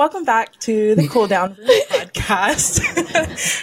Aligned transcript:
welcome 0.00 0.24
back 0.24 0.58
to 0.60 0.94
the 0.94 1.06
Cool 1.08 1.26
Down 1.26 1.54
podcast. 1.90 2.80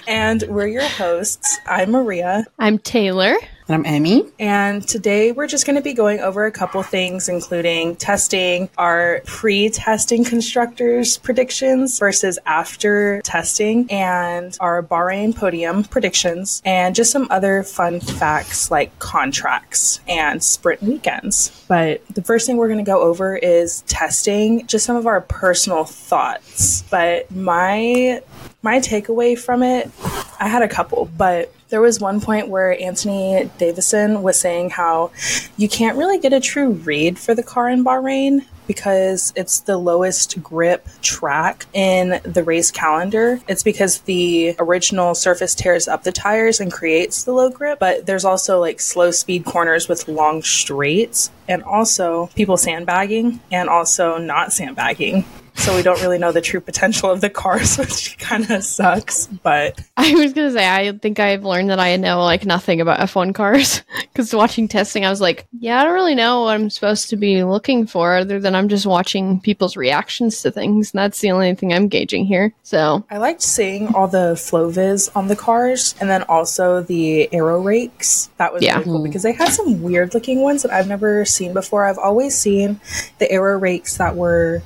and 0.08 0.44
we're 0.44 0.68
your 0.68 0.88
hosts. 0.88 1.58
I'm 1.66 1.90
Maria. 1.90 2.46
I'm 2.60 2.78
Taylor. 2.78 3.38
And 3.70 3.86
I'm 3.86 4.02
Emi. 4.02 4.32
And 4.40 4.88
today 4.88 5.34
we're 5.34 5.48
just 5.48 5.66
going 5.66 5.76
to 5.76 5.82
be 5.82 5.94
going 5.94 6.22
over 6.22 6.46
a 6.46 6.52
couple 6.52 6.82
things, 6.84 7.28
including 7.28 7.98
testing 7.98 8.70
our 8.78 9.22
pre 9.26 9.70
testing 9.70 10.24
constructors 10.24 11.18
predictions 11.18 12.00
versus 12.00 12.40
after 12.46 13.22
testing, 13.24 13.92
and 13.92 14.56
our 14.62 14.82
Bahrain 14.82 15.36
podium 15.36 15.84
predictions, 15.84 16.62
and 16.64 16.96
just 16.96 17.12
some 17.12 17.28
other 17.30 17.62
fun 17.64 18.00
facts 18.00 18.72
like 18.72 18.98
contracts 19.00 20.00
and 20.08 20.42
sprint 20.42 20.82
weekends. 20.82 21.66
But 21.68 22.08
the 22.08 22.24
first 22.24 22.46
thing 22.48 22.56
we're 22.56 22.70
going 22.70 22.84
to 22.84 22.90
go 22.90 23.02
over 23.02 23.36
is 23.36 23.82
testing, 23.82 24.66
just 24.68 24.86
some 24.86 24.96
of 24.96 25.08
our 25.08 25.20
personal 25.20 25.84
thoughts. 25.84 26.84
But 26.84 27.30
my 27.32 28.22
my 28.62 28.80
takeaway 28.80 29.38
from 29.38 29.62
it, 29.62 29.92
I 30.40 30.48
had 30.48 30.62
a 30.62 30.70
couple, 30.70 31.10
but 31.18 31.54
there 31.70 31.82
was 31.82 32.00
one 32.00 32.22
point 32.22 32.48
where 32.48 32.80
Anthony 32.82 33.50
Davidson 33.58 34.24
was 34.24 34.40
saying 34.40 34.70
how 34.70 35.12
you 35.58 35.68
can't 35.68 35.98
really 35.98 36.20
get 36.20 36.34
a 36.34 36.40
true 36.40 36.72
read 36.72 37.20
for 37.20 37.36
the 37.36 37.44
car 37.44 37.70
in 37.70 37.84
Bahrain 37.84 38.46
because 38.68 39.32
it's 39.36 39.62
the 39.62 39.78
lowest 39.78 40.42
grip 40.44 40.88
track 41.02 41.66
in 41.74 42.20
the 42.24 42.44
race 42.44 42.70
calendar. 42.70 43.40
It's 43.48 43.64
because 43.64 44.02
the 44.02 44.56
original 44.60 45.16
surface 45.16 45.56
tears 45.56 45.88
up 45.88 46.04
the 46.04 46.12
tires 46.12 46.60
and 46.60 46.72
creates 46.72 47.24
the 47.24 47.32
low 47.32 47.50
grip, 47.50 47.80
but 47.80 48.06
there's 48.06 48.26
also 48.26 48.60
like 48.60 48.82
slow 48.82 49.12
speed 49.12 49.46
corners 49.46 49.88
with 49.88 50.08
long 50.08 50.44
straights 50.44 51.32
and 51.48 51.64
also 51.64 52.28
people 52.36 52.58
sandbagging 52.58 53.40
and 53.52 53.70
also 53.70 54.18
not 54.18 54.52
sandbagging 54.52 55.24
so 55.58 55.76
we 55.76 55.82
don't 55.84 56.02
really 56.02 56.18
know 56.18 56.32
the 56.32 56.42
true 56.42 56.62
potential 56.62 57.10
of 57.12 57.20
the 57.22 57.30
cars, 57.30 57.78
which 57.78 58.18
kind 58.20 58.50
of 58.50 58.64
sucks. 58.64 59.28
But 59.28 59.82
I 59.98 60.14
was 60.16 60.34
gonna 60.34 60.52
say, 60.52 60.68
I 60.68 60.92
think 60.98 61.20
I've 61.20 61.44
learned 61.44 61.70
that 61.72 61.80
I 61.80 61.96
know 61.98 62.24
like 62.24 62.46
nothing 62.46 62.80
about 62.82 63.00
F1 63.00 63.34
cars 63.36 63.82
because 64.02 64.34
watching 64.34 64.68
testing, 64.68 65.06
I 65.06 65.10
was 65.10 65.20
like, 65.22 65.46
yeah, 65.60 65.82
I 65.82 65.84
don't 65.84 65.94
really 65.94 66.16
know 66.16 66.44
what 66.44 66.56
I'm 66.56 66.70
supposed 66.70 67.10
to 67.10 67.18
be 67.18 67.44
looking 67.44 67.86
for, 67.88 68.16
other 68.18 68.40
than 68.40 68.56
I'm 68.56 68.70
just 68.70 68.86
watching 68.86 69.40
people's 69.42 69.76
reactions 69.76 70.42
to 70.42 70.52
things. 70.52 70.94
And 70.94 71.00
that's 71.00 71.20
the 71.20 71.32
only 71.32 71.54
thing 71.56 71.74
I'm 71.74 71.88
gauging 71.88 72.26
here. 72.26 72.54
So 72.64 73.06
I 73.10 73.18
liked 73.18 73.42
seeing 73.42 73.94
all 73.96 74.08
the 74.08 74.34
FloViz 74.36 75.16
on 75.16 75.28
the 75.28 75.36
cars, 75.36 75.96
and 76.00 76.10
then 76.10 76.24
also 76.24 76.82
the 76.82 77.34
aero 77.34 77.60
rakes. 77.62 78.30
That 78.38 78.54
was 78.54 78.62
Yeah. 78.64 78.74
really 78.80 78.84
cool 78.86 79.04
because 79.04 79.24
they 79.24 79.32
had 79.34 79.50
some 79.50 79.82
weird 79.82 80.14
looking 80.14 80.42
ones 80.42 80.62
that 80.64 80.72
I've 80.72 80.88
never 80.88 81.26
seen 81.26 81.54
before. 81.54 81.86
I've 81.86 81.98
always 81.98 82.38
seen 82.38 82.80
the 83.20 83.30
aero 83.32 83.58
rakes 83.58 83.98
that 83.98 84.16
were 84.16 84.62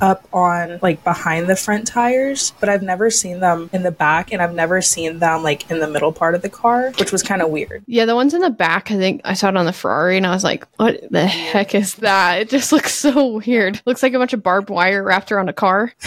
up 0.00 0.23
on 0.32 0.78
like 0.82 1.02
behind 1.04 1.46
the 1.46 1.56
front 1.56 1.86
tires, 1.86 2.52
but 2.60 2.68
I've 2.68 2.82
never 2.82 3.10
seen 3.10 3.40
them 3.40 3.70
in 3.72 3.82
the 3.82 3.90
back 3.90 4.32
and 4.32 4.40
I've 4.42 4.54
never 4.54 4.80
seen 4.82 5.18
them 5.18 5.42
like 5.42 5.70
in 5.70 5.80
the 5.80 5.88
middle 5.88 6.12
part 6.12 6.34
of 6.34 6.42
the 6.42 6.48
car, 6.48 6.92
which 6.98 7.12
was 7.12 7.22
kind 7.22 7.42
of 7.42 7.50
weird. 7.50 7.82
yeah, 7.86 8.04
the 8.04 8.14
ones 8.14 8.34
in 8.34 8.40
the 8.40 8.50
back, 8.50 8.90
I 8.90 8.96
think 8.96 9.20
I 9.24 9.34
saw 9.34 9.48
it 9.48 9.56
on 9.56 9.66
the 9.66 9.72
Ferrari, 9.72 10.16
and 10.16 10.26
I 10.26 10.30
was 10.30 10.44
like, 10.44 10.66
what 10.76 11.00
the 11.10 11.26
heck 11.26 11.74
is 11.74 11.94
that? 11.96 12.40
It 12.40 12.48
just 12.48 12.72
looks 12.72 12.94
so 12.94 13.40
weird. 13.46 13.80
Looks 13.86 14.02
like 14.02 14.12
a 14.14 14.18
bunch 14.18 14.32
of 14.32 14.42
barbed 14.42 14.70
wire 14.70 15.02
wrapped 15.02 15.32
around 15.32 15.48
a 15.48 15.52
car. 15.52 15.92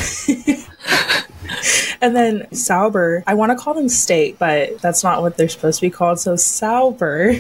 And 2.01 2.15
then 2.15 2.47
Sauber, 2.53 3.23
I 3.25 3.33
want 3.33 3.51
to 3.51 3.57
call 3.57 3.73
them 3.73 3.89
Stake, 3.89 4.37
but 4.37 4.79
that's 4.81 5.03
not 5.03 5.21
what 5.21 5.37
they're 5.37 5.49
supposed 5.49 5.79
to 5.79 5.87
be 5.87 5.89
called. 5.89 6.19
So 6.19 6.35
Sauber 6.35 7.33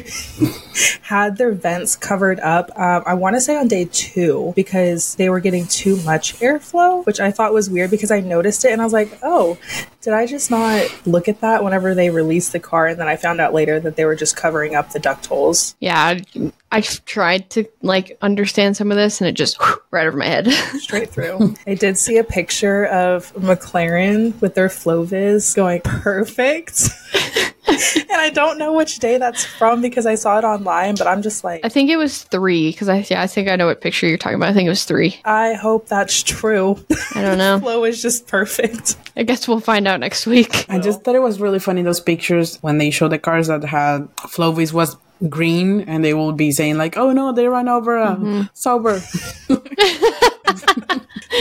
had 1.01 1.37
their 1.37 1.51
vents 1.51 1.95
covered 1.95 2.39
up. 2.39 2.71
Um, 2.77 3.03
I 3.05 3.13
want 3.13 3.35
to 3.35 3.41
say 3.41 3.55
on 3.55 3.67
day 3.67 3.87
two 3.91 4.53
because 4.55 5.15
they 5.15 5.29
were 5.29 5.39
getting 5.39 5.67
too 5.67 5.97
much 5.97 6.39
airflow, 6.39 7.05
which 7.05 7.19
I 7.19 7.31
thought 7.31 7.53
was 7.53 7.69
weird 7.69 7.91
because 7.91 8.11
I 8.11 8.19
noticed 8.19 8.65
it 8.65 8.71
and 8.71 8.81
I 8.81 8.83
was 8.83 8.93
like, 8.93 9.11
oh, 9.21 9.57
did 10.07 10.13
I 10.13 10.25
just 10.25 10.49
not 10.49 10.89
look 11.05 11.27
at 11.27 11.41
that 11.41 11.65
whenever 11.65 11.93
they 11.93 12.09
released 12.09 12.53
the 12.53 12.61
car? 12.61 12.87
And 12.87 12.97
then 12.97 13.09
I 13.09 13.17
found 13.17 13.41
out 13.41 13.53
later 13.53 13.77
that 13.81 13.97
they 13.97 14.05
were 14.05 14.15
just 14.15 14.37
covering 14.37 14.73
up 14.73 14.93
the 14.93 14.99
duct 14.99 15.25
holes. 15.25 15.75
Yeah, 15.81 15.97
I, 15.97 16.23
I 16.71 16.79
tried 16.79 17.49
to 17.49 17.65
like 17.81 18.17
understand 18.21 18.77
some 18.77 18.89
of 18.89 18.95
this, 18.95 19.19
and 19.19 19.27
it 19.27 19.33
just 19.33 19.57
right 19.91 20.07
over 20.07 20.15
my 20.15 20.27
head. 20.27 20.47
straight 20.79 21.09
through. 21.09 21.55
I 21.67 21.73
did 21.73 21.97
see 21.97 22.19
a 22.19 22.23
picture 22.23 22.85
of 22.85 23.33
McLaren 23.33 24.39
with 24.39 24.55
their 24.55 24.69
FloViz 24.69 25.53
going 25.53 25.81
perfect. 25.81 26.87
and 28.09 28.11
I 28.11 28.29
don't 28.29 28.57
know 28.57 28.73
which 28.73 28.99
day 28.99 29.17
that's 29.17 29.43
from 29.43 29.81
because 29.81 30.05
I 30.05 30.15
saw 30.15 30.37
it 30.37 30.43
online, 30.43 30.95
but 30.95 31.07
I'm 31.07 31.21
just 31.21 31.43
like, 31.43 31.61
I 31.63 31.69
think 31.69 31.89
it 31.89 31.97
was 31.97 32.23
three 32.23 32.71
because 32.71 32.89
I 32.89 33.05
yeah 33.09 33.21
I 33.21 33.27
think 33.27 33.49
I 33.49 33.55
know 33.55 33.67
what 33.67 33.81
picture 33.81 34.07
you're 34.07 34.17
talking 34.17 34.35
about. 34.35 34.49
I 34.49 34.53
think 34.53 34.67
it 34.67 34.69
was 34.69 34.85
three. 34.85 35.19
I 35.25 35.53
hope 35.53 35.87
that's 35.87 36.23
true. 36.23 36.77
I 37.15 37.21
don't 37.21 37.37
know. 37.37 37.59
Flow 37.61 37.83
is 37.83 38.01
just 38.01 38.27
perfect. 38.27 38.95
I 39.15 39.23
guess 39.23 39.47
we'll 39.47 39.59
find 39.59 39.87
out 39.87 39.99
next 39.99 40.25
week. 40.25 40.65
I 40.69 40.79
just 40.79 41.03
thought 41.03 41.15
it 41.15 41.21
was 41.21 41.39
really 41.39 41.59
funny 41.59 41.81
those 41.81 41.99
pictures 41.99 42.57
when 42.61 42.77
they 42.77 42.91
showed 42.91 43.09
the 43.09 43.19
cars 43.19 43.47
that 43.47 43.63
had 43.63 44.07
Flovis 44.17 44.71
was 44.71 44.95
green 45.29 45.81
and 45.81 46.03
they 46.03 46.13
will 46.13 46.31
be 46.31 46.51
saying 46.51 46.77
like, 46.77 46.97
"Oh 46.97 47.11
no, 47.11 47.33
they 47.33 47.47
ran 47.47 47.67
over 47.67 47.97
a 47.97 48.15
mm-hmm. 48.15 48.41
Sauber." 48.53 49.01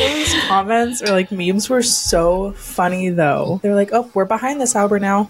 Those 0.06 0.34
comments 0.46 1.02
or 1.02 1.10
like 1.10 1.32
memes 1.32 1.68
were 1.68 1.82
so 1.82 2.52
funny 2.52 3.08
though. 3.10 3.60
They're 3.62 3.74
like, 3.74 3.90
oh, 3.92 4.10
we're 4.14 4.24
behind 4.24 4.60
the 4.60 4.66
Sauber 4.66 4.98
now. 4.98 5.28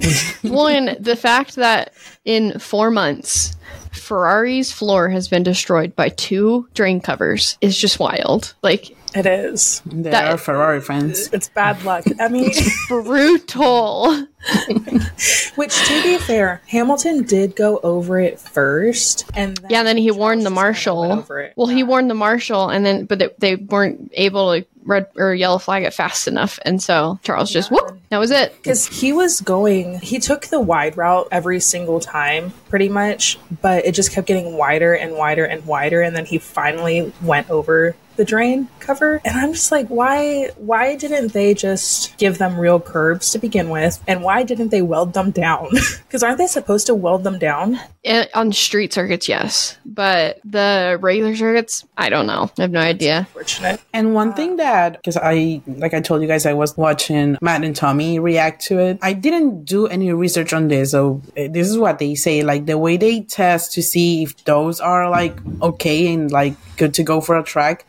well, 0.42 0.52
One, 0.64 0.96
the 0.98 1.16
fact 1.16 1.56
that 1.56 1.92
in 2.24 2.58
four 2.58 2.90
months, 2.90 3.54
Ferrari's 3.92 4.72
floor 4.72 5.08
has 5.08 5.28
been 5.28 5.42
destroyed 5.42 5.94
by 5.96 6.08
two 6.10 6.68
drain 6.74 7.00
covers 7.00 7.58
is 7.60 7.76
just 7.76 7.98
wild. 7.98 8.54
Like 8.62 8.95
It 9.14 9.24
is. 9.26 9.80
They 9.86 10.10
That- 10.10 10.32
are 10.32 10.36
Ferrari 10.38 10.80
fans. 10.80 11.28
It's 11.32 11.48
bad 11.48 11.82
luck. 11.84 12.04
I 12.20 12.28
mean, 12.28 12.50
brutal. 12.88 14.26
which 15.56 15.74
to 15.88 16.02
be 16.02 16.18
fair, 16.18 16.60
Hamilton 16.68 17.22
did 17.24 17.56
go 17.56 17.78
over 17.82 18.20
it 18.20 18.38
first, 18.38 19.24
and 19.34 19.56
then 19.56 19.70
Yeah, 19.70 19.78
and 19.80 19.88
then 19.88 19.96
he 19.96 20.06
Charles 20.08 20.18
warned 20.18 20.40
the 20.42 20.50
just 20.50 20.54
kinda 20.54 20.60
went 20.60 20.74
marshal. 20.76 21.12
over 21.12 21.40
it. 21.40 21.52
Well, 21.56 21.66
he 21.68 21.82
warned 21.82 22.10
the 22.10 22.14
marshal, 22.14 22.68
and 22.68 22.84
then 22.84 23.06
but 23.06 23.18
they, 23.18 23.28
they 23.38 23.56
weren't 23.56 24.10
able 24.14 24.54
to 24.54 24.66
red 24.84 25.06
or 25.16 25.34
yellow 25.34 25.58
flag 25.58 25.82
it 25.84 25.94
fast 25.94 26.28
enough, 26.28 26.58
and 26.64 26.80
so 26.82 27.18
Charles 27.24 27.50
just 27.50 27.70
whoop. 27.70 27.98
That 28.10 28.18
was 28.18 28.30
it. 28.30 28.54
Because 28.62 28.86
he 28.86 29.12
was 29.12 29.40
going, 29.40 29.98
he 29.98 30.20
took 30.20 30.46
the 30.46 30.60
wide 30.60 30.96
route 30.96 31.26
every 31.32 31.58
single 31.60 31.98
time, 31.98 32.52
pretty 32.68 32.88
much, 32.88 33.38
but 33.62 33.84
it 33.84 33.92
just 33.92 34.12
kept 34.12 34.26
getting 34.28 34.56
wider 34.56 34.92
and 34.94 35.16
wider 35.16 35.44
and 35.44 35.64
wider, 35.66 36.02
and 36.02 36.14
then 36.14 36.24
he 36.24 36.38
finally 36.38 37.12
went 37.22 37.50
over 37.50 37.96
the 38.16 38.24
drain 38.24 38.68
cover. 38.80 39.20
And 39.24 39.36
I'm 39.36 39.52
just 39.52 39.72
like, 39.72 39.88
why? 39.88 40.50
Why 40.56 40.96
didn't 40.96 41.32
they 41.32 41.54
just 41.54 42.16
give 42.18 42.38
them 42.38 42.58
real 42.58 42.80
curbs 42.80 43.32
to 43.32 43.38
begin 43.38 43.70
with, 43.70 44.02
and 44.06 44.22
why 44.22 44.42
didn't 44.42 44.68
they 44.68 44.82
weld 44.82 45.12
them 45.12 45.30
down? 45.30 45.68
Because 46.06 46.22
aren't 46.22 46.38
they 46.38 46.46
supposed 46.46 46.86
to 46.86 46.94
weld 46.94 47.24
them 47.24 47.38
down? 47.38 47.80
Eh, 48.04 48.26
on 48.34 48.52
street 48.52 48.92
circuits, 48.92 49.28
yes, 49.28 49.76
but 49.84 50.40
the 50.44 50.98
regular 51.00 51.34
circuits, 51.34 51.84
I 51.98 52.08
don't 52.08 52.26
know. 52.26 52.50
I 52.58 52.62
have 52.62 52.70
no 52.70 52.80
idea. 52.80 53.26
Fortunate. 53.32 53.80
And 53.92 54.14
one 54.14 54.32
thing 54.32 54.56
that, 54.56 54.92
because 54.92 55.16
I, 55.16 55.60
like 55.66 55.94
I 55.94 56.00
told 56.00 56.22
you 56.22 56.28
guys, 56.28 56.46
I 56.46 56.52
was 56.52 56.76
watching 56.76 57.36
Matt 57.42 57.64
and 57.64 57.74
Tommy 57.74 58.18
react 58.20 58.62
to 58.66 58.78
it. 58.78 58.98
I 59.02 59.12
didn't 59.12 59.64
do 59.64 59.86
any 59.88 60.12
research 60.12 60.52
on 60.52 60.68
this. 60.68 60.92
So 60.92 61.20
uh, 61.36 61.48
this 61.50 61.68
is 61.68 61.76
what 61.76 61.98
they 61.98 62.14
say. 62.14 62.42
Like 62.42 62.66
the 62.66 62.78
way 62.78 62.96
they 62.96 63.22
test 63.22 63.72
to 63.72 63.82
see 63.82 64.22
if 64.22 64.44
those 64.44 64.80
are 64.80 65.10
like 65.10 65.36
okay 65.62 66.12
and 66.12 66.30
like 66.30 66.54
good 66.76 66.94
to 66.94 67.02
go 67.02 67.20
for 67.20 67.36
a 67.36 67.42
track 67.42 67.84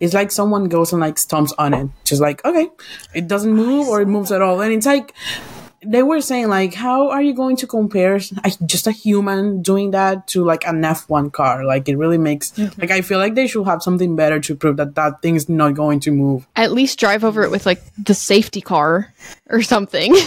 is 0.00 0.14
like 0.14 0.30
someone 0.30 0.68
goes 0.68 0.92
and 0.92 1.00
like 1.00 1.16
stomps 1.16 1.52
on 1.58 1.74
it. 1.74 1.88
Just 2.04 2.20
like, 2.20 2.44
okay, 2.44 2.68
it 3.14 3.28
doesn't 3.28 3.52
move 3.52 3.88
or 3.88 4.00
it 4.00 4.06
moves 4.06 4.32
at 4.32 4.42
all. 4.42 4.60
And 4.60 4.72
it's 4.72 4.86
like, 4.86 5.14
they 5.84 6.02
were 6.02 6.20
saying 6.20 6.48
like 6.48 6.74
how 6.74 7.08
are 7.08 7.22
you 7.22 7.32
going 7.32 7.54
to 7.54 7.64
compare 7.64 8.16
a, 8.16 8.50
just 8.66 8.88
a 8.88 8.90
human 8.90 9.62
doing 9.62 9.92
that 9.92 10.26
to 10.26 10.42
like 10.44 10.66
an 10.66 10.82
f1 10.82 11.32
car 11.32 11.64
like 11.64 11.88
it 11.88 11.96
really 11.96 12.18
makes 12.18 12.52
like 12.78 12.90
i 12.90 13.00
feel 13.00 13.18
like 13.18 13.36
they 13.36 13.46
should 13.46 13.64
have 13.64 13.80
something 13.80 14.16
better 14.16 14.40
to 14.40 14.56
prove 14.56 14.76
that 14.76 14.96
that 14.96 15.22
thing 15.22 15.36
is 15.36 15.48
not 15.48 15.74
going 15.74 16.00
to 16.00 16.10
move 16.10 16.48
At 16.56 16.72
least 16.72 16.98
drive 16.98 17.22
over 17.22 17.44
it 17.44 17.52
with 17.52 17.64
like 17.64 17.80
the 17.96 18.12
safety 18.12 18.60
car 18.60 19.14
or 19.48 19.62
something. 19.62 20.14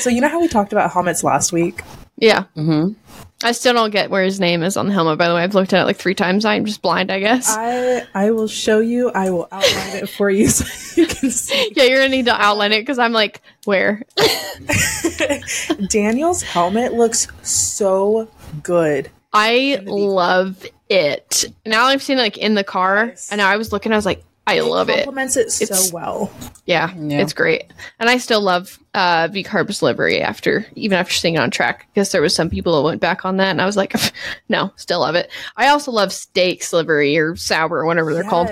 So 0.00 0.10
you 0.10 0.20
know 0.20 0.28
how 0.28 0.40
we 0.40 0.48
talked 0.48 0.72
about 0.72 0.90
helmets 0.90 1.22
last 1.22 1.52
week? 1.52 1.82
yeah. 2.16 2.44
Mm-hmm. 2.56 2.94
I 3.44 3.52
still 3.52 3.72
don't 3.72 3.90
get 3.90 4.10
where 4.10 4.24
his 4.24 4.40
name 4.40 4.64
is 4.64 4.76
on 4.76 4.88
the 4.88 4.92
helmet. 4.92 5.16
By 5.16 5.28
the 5.28 5.34
way, 5.36 5.42
I've 5.44 5.54
looked 5.54 5.72
at 5.72 5.82
it 5.82 5.84
like 5.84 5.96
three 5.96 6.14
times. 6.14 6.44
I'm 6.44 6.64
just 6.64 6.82
blind, 6.82 7.12
I 7.12 7.20
guess. 7.20 7.46
I 7.48 8.04
I 8.12 8.32
will 8.32 8.48
show 8.48 8.80
you. 8.80 9.10
I 9.10 9.30
will 9.30 9.46
outline 9.52 9.96
it 10.02 10.08
for 10.08 10.28
you 10.28 10.48
so 10.48 10.64
you 11.00 11.06
can 11.06 11.30
see. 11.30 11.72
yeah, 11.76 11.84
you're 11.84 11.98
gonna 11.98 12.08
need 12.08 12.24
to 12.26 12.34
outline 12.34 12.72
it 12.72 12.80
because 12.80 12.98
I'm 12.98 13.12
like, 13.12 13.40
where? 13.64 14.02
Daniel's 15.88 16.42
helmet 16.42 16.94
looks 16.94 17.28
so 17.42 18.28
good. 18.62 19.10
I 19.32 19.80
love 19.84 20.64
it. 20.88 21.44
Now 21.66 21.84
I've 21.84 22.02
seen 22.02 22.18
it 22.18 22.22
like 22.22 22.38
in 22.38 22.54
the 22.54 22.64
car, 22.64 23.06
Yes. 23.08 23.30
and 23.30 23.40
I 23.40 23.56
was 23.56 23.72
looking. 23.72 23.92
I 23.92 23.96
was 23.96 24.06
like, 24.06 24.24
I 24.48 24.60
love 24.60 24.88
it. 24.88 25.00
It 25.00 25.04
complements 25.04 25.36
it 25.36 25.50
so 25.52 25.62
It's- 25.64 25.92
well. 25.92 26.30
Yeah, 26.64 26.92
Yeah. 26.98 27.18
it's 27.20 27.32
great. 27.32 27.64
And 28.00 28.08
I 28.10 28.18
still 28.18 28.40
love 28.40 28.78
uh, 28.94 29.28
V 29.30 29.42
Carb's 29.42 29.82
livery 29.82 30.20
after, 30.20 30.66
even 30.74 30.98
after 30.98 31.12
seeing 31.14 31.34
it 31.34 31.38
on 31.40 31.50
track. 31.50 31.86
Because 31.94 32.10
there 32.12 32.20
was 32.22 32.34
some 32.34 32.50
people 32.50 32.74
that 32.76 32.82
went 32.82 33.00
back 33.00 33.24
on 33.24 33.36
that, 33.36 33.48
and 33.50 33.60
I 33.62 33.66
was 33.66 33.76
like, 33.76 33.94
no, 34.48 34.72
still 34.76 35.00
love 35.00 35.14
it. 35.14 35.30
I 35.56 35.68
also 35.68 35.92
love 35.92 36.12
Stake's 36.12 36.72
livery 36.72 37.16
or 37.18 37.36
Sour 37.36 37.70
or 37.78 37.86
whatever 37.86 38.12
they're 38.14 38.24
called. 38.24 38.48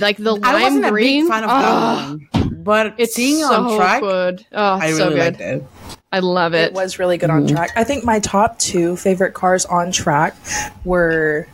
Like 0.00 0.16
the 0.16 0.38
I 0.42 0.52
lime 0.52 0.62
wasn't 0.62 0.86
a 0.86 0.90
green. 0.90 1.24
big 1.24 1.32
fan 1.32 1.44
of 1.44 1.50
oh, 1.52 2.50
but 2.52 2.94
It's 2.96 3.14
seeing 3.14 3.40
it 3.40 3.46
so 3.46 3.54
on 3.66 3.76
track, 3.76 4.00
good. 4.00 4.46
Oh, 4.52 4.78
I 4.78 4.86
it's 4.88 4.98
really 4.98 5.12
so 5.18 5.24
liked 5.24 5.40
it. 5.40 5.64
I 6.12 6.20
love 6.20 6.54
It 6.54 6.66
it. 6.66 6.72
was 6.72 6.98
really 7.00 7.18
good 7.18 7.30
on 7.30 7.46
track. 7.48 7.72
I 7.76 7.82
think 7.84 8.04
my 8.04 8.20
top 8.20 8.58
two 8.60 8.96
favorite 8.96 9.34
cars 9.34 9.64
on 9.66 9.90
track 9.90 10.36
were. 10.84 11.48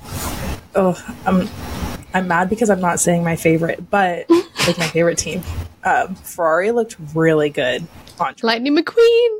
Oh, 0.75 0.95
I'm 1.27 1.49
I'm 2.15 2.29
mad 2.29 2.51
because 2.51 2.71
I'm 2.71 2.81
not 2.81 3.01
saying 3.01 3.25
my 3.25 3.37
favorite, 3.37 3.91
but 3.91 4.29
like 4.67 4.79
my 4.79 4.87
favorite 4.89 5.19
team. 5.19 5.43
Um, 5.85 6.15
Ferrari 6.17 6.73
looked 6.73 6.97
really 7.15 7.51
good 7.51 7.87
on 8.19 8.35
track. 8.35 8.43
Lightning 8.43 8.77
McQueen. 8.77 9.39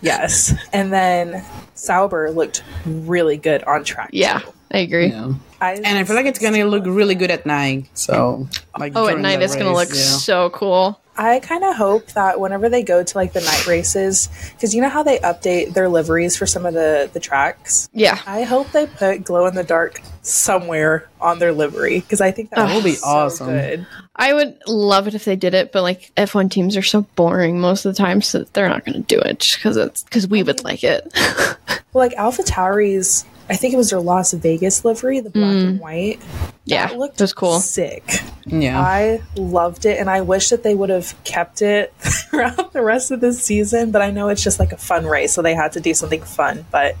Yes, 0.00 0.54
and 0.72 0.92
then 0.92 1.44
Sauber 1.74 2.30
looked 2.30 2.62
really 2.84 3.36
good 3.36 3.64
on 3.64 3.82
track. 3.82 4.10
Yeah, 4.12 4.40
I 4.70 4.78
agree. 4.78 5.08
Yeah. 5.08 5.32
I, 5.60 5.74
And 5.74 5.98
I 5.98 6.04
feel 6.04 6.16
like 6.16 6.26
it's 6.26 6.38
gonna 6.38 6.64
look 6.64 6.84
really 6.86 7.14
good 7.14 7.30
at 7.30 7.46
night. 7.46 7.86
So, 7.94 8.48
like, 8.78 8.92
Oh, 8.94 9.06
at 9.08 9.18
night 9.18 9.38
the 9.38 9.44
it's 9.44 9.56
gonna 9.56 9.72
look 9.72 9.88
yeah. 9.88 9.94
so 9.94 10.50
cool. 10.50 11.00
I 11.18 11.40
kind 11.40 11.64
of 11.64 11.74
hope 11.76 12.08
that 12.08 12.40
whenever 12.40 12.68
they 12.68 12.82
go 12.82 13.02
to 13.02 13.16
like 13.16 13.32
the 13.32 13.40
night 13.40 13.66
races, 13.66 14.28
because 14.52 14.74
you 14.74 14.82
know 14.82 14.90
how 14.90 15.02
they 15.02 15.18
update 15.20 15.72
their 15.72 15.88
liveries 15.88 16.36
for 16.36 16.44
some 16.46 16.66
of 16.66 16.74
the 16.74 17.08
the 17.10 17.20
tracks. 17.20 17.88
Yeah, 17.94 18.18
I 18.26 18.42
hope 18.42 18.70
they 18.72 18.86
put 18.86 19.24
glow 19.24 19.46
in 19.46 19.54
the 19.54 19.64
dark 19.64 20.02
somewhere 20.20 21.08
on 21.18 21.38
their 21.38 21.52
livery 21.52 22.00
because 22.00 22.20
I 22.20 22.32
think 22.32 22.50
that, 22.50 22.56
That 22.66 22.74
would 22.74 22.84
be 22.84 22.92
so 22.92 23.06
awesome. 23.06 23.46
Good. 23.46 23.86
I 24.14 24.34
would 24.34 24.58
love 24.66 25.08
it 25.08 25.14
if 25.14 25.24
they 25.24 25.36
did 25.36 25.54
it, 25.54 25.72
but 25.72 25.82
like 25.82 26.10
F1 26.18 26.50
teams 26.50 26.76
are 26.76 26.82
so 26.82 27.02
boring 27.16 27.60
most 27.60 27.86
of 27.86 27.94
the 27.94 28.02
time, 28.02 28.20
so 28.20 28.44
they're 28.52 28.68
not 28.68 28.84
going 28.84 29.02
to 29.02 29.14
do 29.16 29.18
it 29.18 29.54
because 29.56 29.78
it's 29.78 30.02
because 30.02 30.28
we 30.28 30.42
would 30.42 30.64
like 30.64 30.84
it. 30.84 31.10
Well, 31.92 32.06
like 32.06 32.16
AlphaTauri's, 32.18 33.24
I 33.48 33.56
think 33.56 33.74
it 33.74 33.76
was 33.76 33.90
their 33.90 34.00
Las 34.00 34.32
Vegas 34.32 34.84
livery, 34.84 35.20
the 35.20 35.30
black 35.30 35.44
and 35.44 35.78
mm. 35.78 35.82
white. 35.82 36.20
Yeah, 36.66 36.88
that 36.88 36.98
looked 36.98 37.20
it 37.20 37.24
was 37.24 37.32
cool. 37.32 37.60
sick. 37.60 38.04
Yeah. 38.44 38.80
I 38.80 39.22
loved 39.36 39.86
it, 39.86 39.98
and 39.98 40.10
I 40.10 40.20
wish 40.20 40.50
that 40.50 40.62
they 40.62 40.74
would 40.74 40.90
have 40.90 41.14
kept 41.24 41.62
it 41.62 41.92
throughout 41.98 42.72
the 42.72 42.82
rest 42.82 43.10
of 43.10 43.20
the 43.20 43.32
season. 43.32 43.92
But 43.92 44.02
I 44.02 44.10
know 44.10 44.28
it's 44.28 44.42
just 44.42 44.58
like 44.58 44.72
a 44.72 44.76
fun 44.76 45.06
race, 45.06 45.32
so 45.32 45.42
they 45.42 45.54
had 45.54 45.72
to 45.72 45.80
do 45.80 45.94
something 45.94 46.22
fun. 46.22 46.66
But 46.70 46.96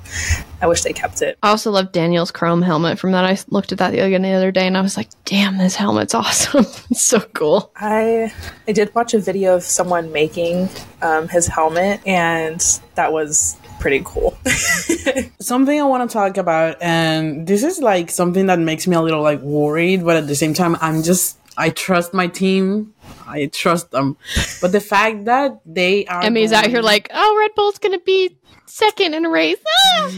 I 0.62 0.68
wish 0.68 0.82
they 0.82 0.92
kept 0.92 1.20
it. 1.20 1.36
I 1.42 1.50
also 1.50 1.70
love 1.72 1.92
Daniel's 1.92 2.30
chrome 2.30 2.62
helmet. 2.62 2.98
From 2.98 3.12
that, 3.12 3.24
I 3.24 3.38
looked 3.48 3.72
at 3.72 3.78
that 3.78 3.90
the 3.90 4.00
other, 4.00 4.18
the 4.18 4.32
other 4.32 4.52
day, 4.52 4.66
and 4.66 4.76
I 4.76 4.80
was 4.80 4.96
like, 4.96 5.08
"Damn, 5.24 5.58
this 5.58 5.74
helmet's 5.74 6.14
awesome! 6.22 6.64
it's 6.90 7.02
so 7.02 7.20
cool." 7.20 7.72
I 7.76 8.32
I 8.68 8.72
did 8.72 8.94
watch 8.94 9.14
a 9.14 9.18
video 9.18 9.56
of 9.56 9.62
someone 9.64 10.12
making 10.12 10.68
um, 11.02 11.28
his 11.28 11.46
helmet, 11.48 12.00
and 12.06 12.60
that 12.94 13.12
was 13.12 13.56
pretty 13.78 14.02
cool. 14.04 14.36
something 15.40 15.80
I 15.80 15.84
want 15.84 16.08
to 16.08 16.12
talk 16.12 16.36
about, 16.36 16.80
and 16.80 17.46
this 17.46 17.62
is 17.62 17.78
like 17.78 18.10
something 18.10 18.46
that 18.46 18.58
makes 18.58 18.86
me 18.86 18.96
a 18.96 19.00
little 19.00 19.22
like 19.22 19.40
worried, 19.56 20.04
but 20.04 20.16
at 20.16 20.26
the 20.26 20.34
same 20.36 20.54
time, 20.54 20.76
I'm 20.80 21.02
just 21.02 21.38
I 21.56 21.70
trust 21.70 22.12
my 22.12 22.26
team. 22.28 22.94
I 23.26 23.46
trust 23.46 23.90
them, 23.90 24.16
but 24.60 24.72
the 24.72 24.80
fact 24.80 25.24
that 25.24 25.60
they 25.64 26.06
are 26.06 26.22
Emi's 26.22 26.52
out 26.52 26.66
here 26.66 26.82
like, 26.82 27.08
"Oh, 27.12 27.36
Red 27.38 27.54
Bull's 27.56 27.78
going 27.78 27.98
to 27.98 28.04
be 28.04 28.36
second 28.66 29.14
in 29.14 29.24
a 29.24 29.30
race." 29.30 29.58
Ah! 29.66 30.12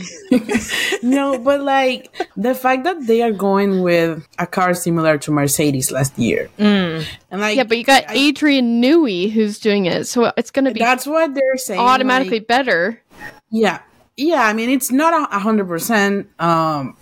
no, 1.03 1.39
but 1.39 1.61
like 1.61 2.11
the 2.37 2.55
fact 2.55 2.85
that 2.85 3.07
they 3.07 3.23
are 3.23 3.33
going 3.33 3.83
with 3.83 4.27
a 4.39 4.47
car 4.47 4.75
similar 4.75 5.17
to 5.19 5.31
Mercedes 5.31 5.91
last 5.91 6.19
year, 6.19 6.51
and 6.59 7.07
like 7.31 7.57
yeah, 7.57 7.65
but 7.65 7.79
you 7.79 7.85
got 7.85 8.05
Adrian 8.11 8.83
Newey 8.83 9.31
who's 9.31 9.59
doing 9.59 9.87
it, 9.87 10.07
so 10.07 10.33
it's 10.37 10.51
going 10.51 10.65
to 10.67 10.73
be 10.73 10.81
that's 10.81 11.07
what 11.07 11.35
they're 11.35 11.57
saying. 11.57 11.81
automatically 11.81 12.41
like- 12.41 12.49
better. 12.49 13.01
Yeah. 13.51 13.81
Yeah, 14.19 14.43
I 14.43 14.53
mean 14.53 14.69
it's 14.69 14.91
not 14.91 15.15
a 15.33 15.39
hundred 15.39 15.69
percent. 15.69 16.29
Um 16.41 16.97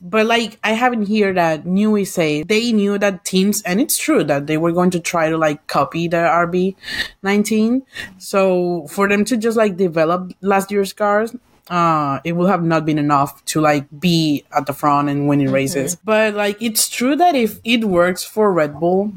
but 0.00 0.24
like 0.24 0.58
I 0.64 0.72
haven't 0.72 1.08
heard 1.10 1.36
that 1.36 1.64
Newey 1.64 2.06
say 2.06 2.42
they 2.42 2.72
knew 2.72 2.96
that 2.98 3.26
teams 3.26 3.60
and 3.62 3.82
it's 3.82 3.98
true 3.98 4.24
that 4.24 4.46
they 4.46 4.56
were 4.56 4.72
going 4.72 4.88
to 4.96 5.00
try 5.00 5.28
to 5.28 5.36
like 5.36 5.66
copy 5.66 6.08
the 6.08 6.16
RB 6.16 6.74
nineteen. 7.22 7.82
So 8.16 8.86
for 8.88 9.06
them 9.10 9.26
to 9.26 9.36
just 9.36 9.58
like 9.58 9.76
develop 9.76 10.32
last 10.40 10.70
year's 10.70 10.94
cars, 10.94 11.36
uh 11.68 12.20
it 12.24 12.32
will 12.32 12.46
have 12.46 12.64
not 12.64 12.86
been 12.86 12.98
enough 12.98 13.44
to 13.52 13.60
like 13.60 13.84
be 14.00 14.44
at 14.56 14.64
the 14.64 14.72
front 14.72 15.10
and 15.10 15.28
winning 15.28 15.52
races. 15.52 15.96
But 16.02 16.32
like 16.32 16.56
it's 16.62 16.88
true 16.88 17.14
that 17.16 17.34
if 17.34 17.60
it 17.62 17.84
works 17.84 18.24
for 18.24 18.50
Red 18.50 18.80
Bull 18.80 19.12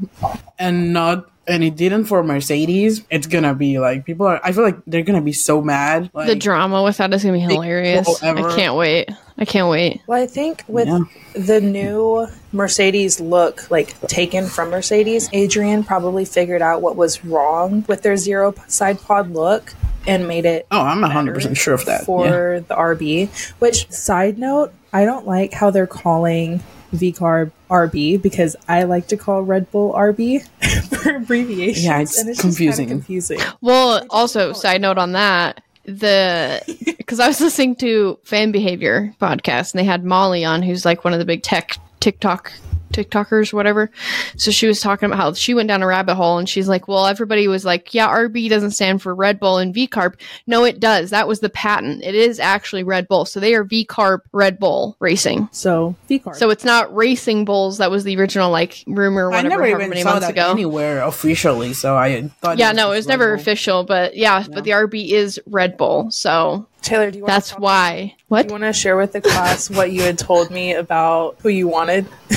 and 0.58 0.92
not 0.92 1.30
and 1.48 1.64
it 1.64 1.74
didn't 1.76 2.04
for 2.04 2.22
Mercedes, 2.22 3.02
it's 3.10 3.26
gonna 3.26 3.54
be 3.54 3.78
like 3.78 4.04
people 4.04 4.26
are. 4.26 4.40
I 4.44 4.52
feel 4.52 4.62
like 4.64 4.76
they're 4.86 5.02
gonna 5.02 5.22
be 5.22 5.32
so 5.32 5.62
mad. 5.62 6.10
Like, 6.12 6.26
The 6.28 6.34
drama 6.36 6.82
with 6.82 6.98
that 6.98 7.12
is 7.14 7.22
going 7.24 7.40
to 7.40 7.46
be 7.48 7.54
hilarious. 7.54 8.22
I 8.22 8.34
can't 8.54 8.76
wait. 8.76 9.08
I 9.40 9.44
can't 9.44 9.68
wait. 9.70 10.00
Well, 10.06 10.20
I 10.22 10.26
think 10.26 10.64
with 10.68 10.88
Yeah. 10.88 10.98
the 11.34 11.60
new 11.60 12.26
Mercedes 12.52 13.20
look, 13.20 13.70
like 13.70 13.98
taken 14.08 14.46
from 14.46 14.70
Mercedes, 14.70 15.28
Adrian 15.32 15.84
probably 15.84 16.24
figured 16.24 16.60
out 16.62 16.82
what 16.82 16.96
was 16.96 17.24
wrong 17.24 17.84
with 17.88 18.02
their 18.02 18.16
zero 18.16 18.52
p- 18.52 18.60
side 18.66 19.00
pod 19.00 19.30
look 19.32 19.74
and 20.06 20.26
made 20.26 20.44
it 20.44 20.66
Oh, 20.72 20.80
I'm 20.80 21.02
hundred 21.02 21.34
percent 21.34 21.56
sure 21.56 21.74
of 21.74 21.84
that. 21.86 22.04
for 22.04 22.26
yeah. 22.54 22.60
the 22.66 22.74
RB. 22.74 23.28
Which, 23.60 23.88
side 23.90 24.38
note, 24.38 24.72
I 24.92 25.04
don't 25.04 25.26
like 25.26 25.52
how 25.52 25.70
they're 25.70 25.86
calling 25.86 26.60
VCarb 26.94 27.50
RB 27.70 28.20
because 28.20 28.56
I 28.68 28.84
like 28.84 29.08
to 29.08 29.16
call 29.16 29.42
Red 29.42 29.70
Bull 29.70 29.92
RB 29.92 30.42
for 31.02 31.16
abbreviation. 31.16 31.84
Yeah, 31.84 32.00
it's 32.00 32.18
and 32.18 32.28
it's 32.28 32.40
confusing. 32.40 32.88
Just 32.88 32.88
kinda 32.88 32.94
confusing. 32.94 33.40
Well, 33.60 34.06
also, 34.10 34.52
side 34.52 34.80
note 34.80 34.98
on 34.98 35.12
that, 35.12 35.62
the 35.84 36.62
because 36.96 37.20
I 37.20 37.28
was 37.28 37.40
listening 37.40 37.76
to 37.76 38.18
Fan 38.24 38.52
Behavior 38.52 39.14
podcast 39.20 39.72
and 39.72 39.80
they 39.80 39.84
had 39.84 40.04
Molly 40.04 40.44
on, 40.44 40.62
who's 40.62 40.84
like 40.84 41.04
one 41.04 41.12
of 41.12 41.18
the 41.18 41.24
big 41.24 41.42
tech 41.42 41.76
TikTok 42.00 42.52
TikTokers, 42.92 43.52
whatever. 43.52 43.90
So 44.36 44.50
she 44.50 44.66
was 44.66 44.80
talking 44.80 45.06
about 45.06 45.18
how 45.18 45.32
she 45.32 45.54
went 45.54 45.68
down 45.68 45.82
a 45.82 45.86
rabbit 45.86 46.14
hole 46.14 46.38
and 46.38 46.48
she's 46.48 46.68
like, 46.68 46.88
well, 46.88 47.06
everybody 47.06 47.48
was 47.48 47.64
like, 47.64 47.94
yeah, 47.94 48.08
RB 48.08 48.48
doesn't 48.48 48.72
stand 48.72 49.02
for 49.02 49.14
Red 49.14 49.38
Bull 49.40 49.58
and 49.58 49.74
V 49.74 49.88
Carb. 49.88 50.14
No, 50.46 50.64
it 50.64 50.80
does. 50.80 51.10
That 51.10 51.28
was 51.28 51.40
the 51.40 51.50
patent. 51.50 52.02
It 52.02 52.14
is 52.14 52.40
actually 52.40 52.84
Red 52.84 53.08
Bull. 53.08 53.24
So 53.24 53.40
they 53.40 53.54
are 53.54 53.64
V 53.64 53.84
Carb 53.86 54.20
Red 54.32 54.58
Bull 54.58 54.96
Racing. 55.00 55.48
So 55.52 55.96
VCarb. 56.08 56.36
So 56.36 56.50
it's 56.50 56.64
not 56.64 56.94
Racing 56.94 57.44
Bulls. 57.44 57.78
That 57.78 57.90
was 57.90 58.04
the 58.04 58.16
original 58.16 58.50
like 58.50 58.82
rumor, 58.86 59.32
I 59.32 59.36
whatever, 59.36 59.48
never 59.48 59.62
however 59.64 59.80
even 59.80 59.90
many 59.90 60.02
saw 60.02 60.10
months 60.12 60.26
that 60.26 60.32
ago. 60.32 60.50
anywhere 60.50 61.02
officially, 61.02 61.72
so 61.72 61.96
I 61.96 62.22
thought. 62.40 62.58
Yeah, 62.58 62.72
no, 62.72 62.88
it 62.88 62.96
was 62.96 62.98
just 63.00 63.08
never 63.08 63.34
Bull. 63.34 63.40
official, 63.40 63.84
but 63.84 64.16
yeah, 64.16 64.44
but 64.50 64.64
the 64.64 64.70
RB 64.70 65.10
is 65.10 65.40
Red 65.46 65.76
Bull, 65.76 66.10
so 66.10 66.66
Taylor, 66.82 67.10
do 67.10 67.18
you 67.18 67.24
want 67.24 67.34
that's 67.34 67.50
why. 67.52 68.14
What? 68.28 68.46
You 68.46 68.52
want 68.52 68.64
to 68.64 68.72
share 68.72 68.96
with 68.96 69.12
the 69.12 69.20
class 69.20 69.70
what 69.70 69.92
you 69.92 70.02
had 70.02 70.18
told 70.18 70.50
me 70.50 70.74
about 70.74 71.36
who 71.40 71.48
you 71.48 71.66
wanted 71.68 72.06
in 72.30 72.36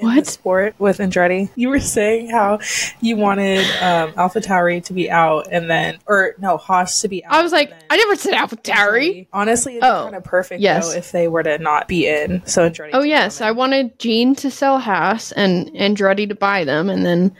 What? 0.00 0.26
sport 0.26 0.74
with 0.78 0.98
Andretti? 0.98 1.50
You 1.54 1.68
were 1.68 1.78
saying 1.80 2.28
how 2.30 2.58
you 3.00 3.16
wanted 3.16 3.60
um, 3.80 4.12
AlphaTauri 4.14 4.84
to 4.86 4.92
be 4.92 5.10
out 5.10 5.46
and 5.50 5.70
then, 5.70 5.98
or 6.06 6.34
no, 6.38 6.56
Haas 6.56 7.00
to 7.02 7.08
be 7.08 7.24
out. 7.24 7.32
I 7.32 7.42
was 7.42 7.52
like, 7.52 7.72
I 7.88 7.96
never 7.96 8.16
said 8.16 8.34
AlphaTauri. 8.34 9.28
Honestly, 9.32 9.74
it'd 9.76 9.84
Oh, 9.84 10.02
kind 10.04 10.16
of 10.16 10.24
perfect 10.24 10.60
yes. 10.60 10.90
though 10.92 10.98
if 10.98 11.12
they 11.12 11.28
were 11.28 11.42
to 11.44 11.58
not 11.58 11.86
be 11.88 12.08
in. 12.08 12.44
So 12.44 12.68
Andretti. 12.68 12.90
Oh 12.92 13.02
yes, 13.02 13.40
I 13.40 13.52
wanted 13.52 13.98
Gene 13.98 14.34
to 14.36 14.50
sell 14.50 14.80
Haas 14.80 15.30
and 15.32 15.68
Andretti 15.70 16.28
to 16.28 16.34
buy 16.34 16.64
them, 16.64 16.90
and 16.90 17.06
then 17.06 17.34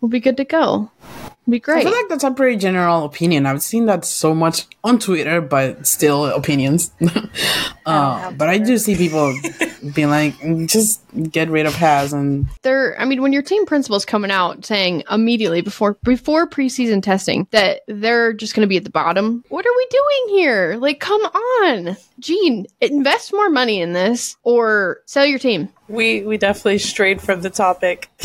we'll 0.00 0.08
be 0.08 0.20
good 0.20 0.36
to 0.36 0.44
go. 0.44 0.90
It'll 1.42 1.50
be 1.50 1.60
great. 1.60 1.78
I 1.78 1.82
feel 1.82 1.92
like 1.92 2.08
that's 2.08 2.24
a 2.24 2.30
pretty 2.30 2.56
general 2.56 3.04
opinion. 3.04 3.46
I've 3.46 3.62
seen 3.62 3.86
that 3.86 4.04
so 4.04 4.34
much 4.34 4.66
on 4.84 4.98
Twitter, 4.98 5.40
but 5.40 5.86
still 5.86 6.26
opinions. 6.26 6.92
uh, 7.86 8.30
but 8.32 8.48
I 8.48 8.58
do 8.58 8.76
see 8.76 8.96
people 8.96 9.34
being 9.94 10.10
like, 10.10 10.34
just 10.66 11.00
get 11.30 11.48
rid 11.48 11.66
of 11.66 11.74
Haas 11.74 12.12
and 12.12 12.46
they're 12.62 13.00
I 13.00 13.04
mean 13.04 13.22
when 13.22 13.32
your 13.32 13.42
team 13.42 13.64
principal's 13.66 14.04
coming 14.04 14.30
out 14.30 14.64
saying 14.64 15.04
immediately 15.10 15.62
before 15.62 15.94
before 16.02 16.48
preseason 16.48 17.02
testing 17.02 17.46
that 17.50 17.80
they're 17.88 18.32
just 18.32 18.54
going 18.54 18.66
to 18.66 18.68
be 18.68 18.76
at 18.76 18.84
the 18.84 18.90
bottom. 18.90 19.44
What 19.48 19.64
are 19.66 19.76
we 19.76 19.86
doing 19.90 20.38
here? 20.38 20.76
Like 20.78 21.00
come 21.00 21.22
on. 21.22 21.96
Gene, 22.18 22.66
invest 22.80 23.32
more 23.32 23.48
money 23.48 23.80
in 23.80 23.92
this 23.92 24.36
or 24.42 25.00
sell 25.06 25.24
your 25.24 25.38
team. 25.38 25.70
We 25.88 26.22
we 26.22 26.36
definitely 26.36 26.78
strayed 26.78 27.20
from 27.20 27.40
the 27.40 27.50
topic. 27.50 28.10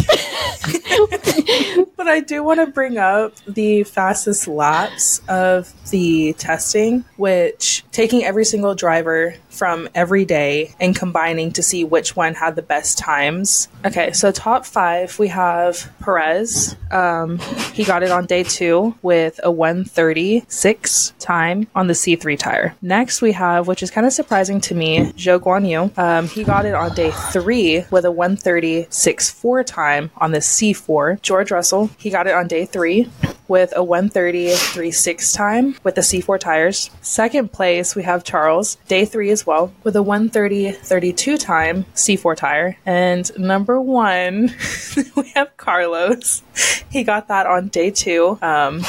but 1.97 2.07
I 2.07 2.19
do 2.19 2.43
want 2.43 2.59
to 2.59 2.67
bring 2.67 2.97
up 2.97 3.35
the 3.45 3.83
fastest 3.83 4.47
laps 4.47 5.21
of 5.27 5.73
the 5.89 6.33
testing, 6.33 7.05
which 7.17 7.83
taking 7.91 8.23
every 8.23 8.45
single 8.45 8.75
driver 8.75 9.35
from 9.53 9.87
every 9.95 10.25
day 10.25 10.73
and 10.79 10.95
combining 10.95 11.51
to 11.53 11.63
see 11.63 11.83
which 11.83 12.15
one 12.15 12.33
had 12.33 12.55
the 12.55 12.61
best 12.61 12.97
times. 12.97 13.67
Okay, 13.85 14.11
so 14.13 14.31
top 14.31 14.65
five, 14.65 15.17
we 15.19 15.27
have 15.29 15.91
Perez. 16.01 16.75
Um, 16.91 17.39
he 17.73 17.83
got 17.83 18.03
it 18.03 18.11
on 18.11 18.25
day 18.25 18.43
two 18.43 18.95
with 19.01 19.39
a 19.43 19.51
136 19.51 21.13
time 21.19 21.67
on 21.75 21.87
the 21.87 21.93
C3 21.93 22.37
tire. 22.37 22.75
Next, 22.81 23.21
we 23.21 23.31
have, 23.33 23.67
which 23.67 23.83
is 23.83 23.91
kind 23.91 24.07
of 24.07 24.13
surprising 24.13 24.61
to 24.61 24.75
me, 24.75 25.11
Zhou 25.13 25.39
Guan 25.39 25.69
Yu. 25.69 25.91
Um, 26.01 26.27
he 26.27 26.43
got 26.43 26.65
it 26.65 26.73
on 26.73 26.93
day 26.93 27.11
three 27.11 27.85
with 27.91 28.05
a 28.05 28.09
136.4 28.09 29.65
time 29.65 30.11
on 30.17 30.31
the 30.31 30.39
C4. 30.39 31.21
George 31.21 31.51
Russell, 31.51 31.89
he 31.97 32.09
got 32.09 32.27
it 32.27 32.33
on 32.33 32.47
day 32.47 32.65
three 32.65 33.09
with 33.47 33.73
a 33.73 33.81
130.36 33.81 35.35
time 35.35 35.75
with 35.83 35.95
the 35.95 36.01
C4 36.01 36.39
tires. 36.39 36.89
Second 37.01 37.51
place, 37.51 37.95
we 37.95 38.03
have 38.03 38.23
Charles, 38.23 38.75
day 38.87 39.05
three 39.05 39.29
well, 39.45 39.73
with 39.83 39.95
a 39.95 39.99
130.32 39.99 41.39
time 41.39 41.85
C4 41.95 42.35
tire. 42.35 42.77
And 42.85 43.31
number 43.37 43.79
one, 43.79 44.53
we 45.15 45.29
have 45.35 45.55
Carlos. 45.57 46.41
He 46.89 47.03
got 47.03 47.27
that 47.27 47.45
on 47.45 47.69
day 47.69 47.91
two 47.91 48.37
um, 48.41 48.79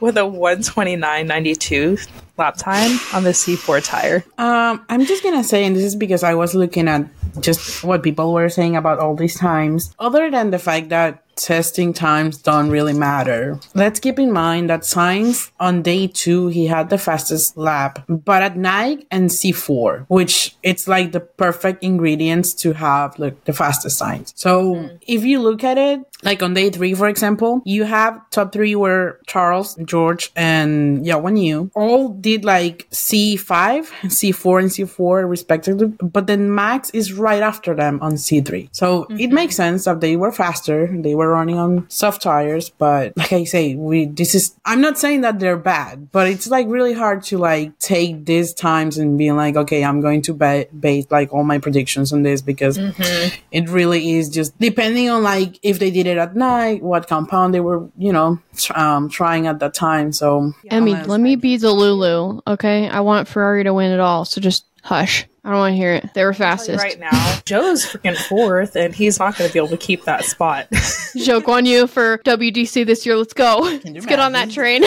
with 0.00 0.16
a 0.16 0.22
129.92 0.22 2.08
lap 2.38 2.56
time 2.56 2.98
on 3.14 3.24
the 3.24 3.30
C4 3.30 3.84
tire. 3.84 4.24
Um, 4.38 4.84
I'm 4.88 5.04
just 5.04 5.22
gonna 5.22 5.44
say, 5.44 5.64
and 5.64 5.76
this 5.76 5.84
is 5.84 5.96
because 5.96 6.22
I 6.22 6.34
was 6.34 6.54
looking 6.54 6.88
at 6.88 7.06
just 7.40 7.84
what 7.84 8.02
people 8.02 8.32
were 8.32 8.48
saying 8.48 8.76
about 8.76 8.98
all 8.98 9.14
these 9.14 9.36
times. 9.36 9.94
Other 9.98 10.30
than 10.30 10.50
the 10.50 10.58
fact 10.58 10.88
that 10.90 11.21
testing 11.36 11.92
times 11.92 12.38
don't 12.38 12.70
really 12.70 12.92
matter. 12.92 13.58
Let's 13.74 14.00
keep 14.00 14.18
in 14.18 14.32
mind 14.32 14.70
that 14.70 14.82
Sainz 14.82 15.50
on 15.58 15.82
day 15.82 16.06
two 16.06 16.48
he 16.48 16.66
had 16.66 16.90
the 16.90 16.98
fastest 16.98 17.56
lap, 17.56 18.04
but 18.08 18.42
at 18.42 18.56
night 18.56 19.06
and 19.10 19.30
C4, 19.30 20.06
which 20.08 20.56
it's 20.62 20.86
like 20.88 21.12
the 21.12 21.20
perfect 21.20 21.82
ingredients 21.82 22.54
to 22.54 22.72
have 22.72 23.18
like 23.18 23.44
the 23.44 23.52
fastest 23.52 24.00
Sainz. 24.00 24.32
So 24.36 24.74
mm. 24.74 24.98
if 25.06 25.24
you 25.24 25.40
look 25.40 25.64
at 25.64 25.78
it, 25.78 26.00
like 26.22 26.42
on 26.42 26.54
day 26.54 26.70
three, 26.70 26.94
for 26.94 27.08
example, 27.08 27.62
you 27.64 27.84
have 27.84 28.18
top 28.30 28.52
three 28.52 28.74
were 28.74 29.20
Charles, 29.26 29.74
George, 29.84 30.30
and 30.36 31.04
Yawan 31.04 31.42
Yu. 31.42 31.70
All 31.74 32.08
did 32.08 32.44
like 32.44 32.88
C5, 32.90 33.38
C4, 34.04 34.60
and 34.60 34.70
C4 34.70 35.28
respectively, 35.28 35.88
but 36.00 36.26
then 36.26 36.54
Max 36.54 36.90
is 36.90 37.12
right 37.12 37.42
after 37.42 37.74
them 37.74 37.98
on 38.02 38.12
C3. 38.12 38.68
So 38.72 39.04
mm-hmm. 39.04 39.18
it 39.18 39.30
makes 39.30 39.56
sense 39.56 39.84
that 39.84 40.00
they 40.00 40.16
were 40.16 40.32
faster. 40.32 40.86
They 40.86 41.14
were 41.14 41.28
running 41.28 41.58
on 41.58 41.88
soft 41.90 42.22
tires, 42.22 42.70
but 42.70 43.16
like 43.16 43.32
I 43.32 43.44
say, 43.44 43.74
we, 43.74 44.06
this 44.06 44.34
is, 44.34 44.54
I'm 44.64 44.80
not 44.80 44.98
saying 44.98 45.22
that 45.22 45.38
they're 45.38 45.56
bad, 45.56 46.12
but 46.12 46.28
it's 46.28 46.48
like 46.48 46.66
really 46.68 46.92
hard 46.92 47.22
to 47.24 47.38
like 47.38 47.78
take 47.78 48.24
these 48.24 48.54
times 48.54 48.98
and 48.98 49.18
be 49.18 49.32
like, 49.32 49.56
okay, 49.56 49.84
I'm 49.84 50.00
going 50.00 50.22
to 50.22 50.34
ba- 50.34 50.66
base 50.78 51.06
like 51.10 51.32
all 51.32 51.44
my 51.44 51.58
predictions 51.58 52.12
on 52.12 52.22
this 52.22 52.42
because 52.42 52.78
mm-hmm. 52.78 53.34
it 53.50 53.68
really 53.68 54.12
is 54.12 54.28
just 54.28 54.58
depending 54.58 55.10
on 55.10 55.22
like 55.22 55.58
if 55.62 55.78
they 55.78 55.90
did 55.90 56.06
it 56.06 56.11
at 56.18 56.36
night, 56.36 56.82
what 56.82 57.06
compound 57.08 57.54
they 57.54 57.60
were, 57.60 57.88
you 57.96 58.12
know, 58.12 58.38
um, 58.74 59.08
trying 59.08 59.46
at 59.46 59.58
that 59.60 59.74
time. 59.74 60.12
So, 60.12 60.52
yeah, 60.64 60.78
Emi, 60.78 61.06
let 61.06 61.20
me 61.20 61.36
be 61.36 61.56
the 61.56 61.72
Lulu, 61.72 62.40
okay? 62.46 62.88
I 62.88 63.00
want 63.00 63.28
Ferrari 63.28 63.64
to 63.64 63.74
win 63.74 63.92
it 63.92 64.00
all, 64.00 64.24
so 64.24 64.40
just 64.40 64.64
hush. 64.82 65.26
I 65.44 65.50
don't 65.50 65.58
want 65.58 65.72
to 65.72 65.76
hear 65.76 65.94
it. 65.94 66.14
They 66.14 66.24
were 66.24 66.32
fastest. 66.32 66.82
Right 66.82 67.00
now, 67.00 67.10
Zhou's 67.10 67.84
freaking 67.84 68.16
fourth, 68.16 68.76
and 68.76 68.94
he's 68.94 69.18
not 69.18 69.36
going 69.36 69.48
to 69.48 69.52
be 69.52 69.58
able 69.58 69.68
to 69.68 69.76
keep 69.76 70.04
that 70.04 70.24
spot. 70.24 70.70
Zhou 70.70 71.40
Guan 71.40 71.66
Yu 71.66 71.88
for 71.88 72.18
WDC 72.18 72.86
this 72.86 73.04
year. 73.04 73.16
Let's 73.16 73.34
go. 73.34 73.58
Let's 73.62 73.84
imagine? 73.84 74.08
get 74.08 74.20
on 74.20 74.32
that 74.32 74.50
train. 74.50 74.82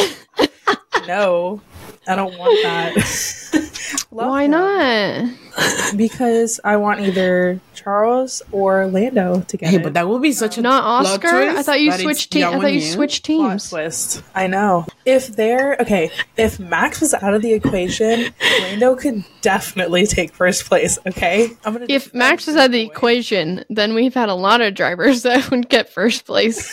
no, 1.07 1.61
I 2.07 2.15
don't 2.15 2.37
want 2.37 2.57
that. 2.63 4.05
Why 4.11 4.43
him. 4.43 4.51
not? 4.51 5.29
because 5.97 6.61
I 6.63 6.77
want 6.77 7.01
either 7.01 7.59
Charles 7.85 8.41
or 8.51 8.87
Lando 8.87 9.41
to 9.41 9.57
get 9.57 9.69
hey, 9.69 9.75
it. 9.75 9.83
but 9.83 9.93
that 9.93 10.09
would 10.09 10.19
be 10.19 10.31
such 10.31 10.57
a 10.57 10.61
not 10.61 10.83
Oscar. 10.83 11.27
I 11.27 11.61
thought 11.61 11.79
you 11.79 11.91
switched 11.91 12.31
teams. 12.31 12.45
I 12.45 12.59
thought 12.59 12.73
you 12.73 12.81
switched 12.81 13.23
teams. 13.23 13.69
Plot 13.69 13.83
twist. 13.83 14.23
I 14.33 14.47
know. 14.47 14.87
If 15.05 15.27
they're 15.27 15.77
okay, 15.81 16.09
if 16.35 16.59
Max 16.59 16.99
was 16.99 17.13
out 17.13 17.35
of 17.35 17.43
the 17.43 17.53
equation, 17.53 18.33
Lando 18.41 18.95
could 18.95 19.23
definitely 19.41 20.07
take 20.07 20.33
first 20.33 20.65
place. 20.65 20.97
Okay, 21.05 21.51
I'm 21.63 21.73
gonna. 21.73 21.85
If 21.87 22.11
Max 22.11 22.47
was 22.47 22.55
out 22.55 22.65
of 22.65 22.71
the 22.71 22.81
equation, 22.81 23.63
then 23.69 23.93
we've 23.93 24.15
had 24.15 24.29
a 24.29 24.33
lot 24.33 24.61
of 24.61 24.73
drivers 24.73 25.21
that 25.21 25.51
would 25.51 25.69
get 25.69 25.87
first 25.93 26.25
place. 26.25 26.67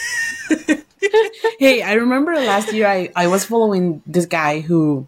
hey, 1.59 1.83
I 1.83 1.93
remember 1.93 2.35
last 2.37 2.73
year 2.73 2.87
I, 2.87 3.11
I 3.15 3.27
was 3.27 3.45
following 3.45 4.01
this 4.07 4.25
guy 4.25 4.61
who 4.61 5.07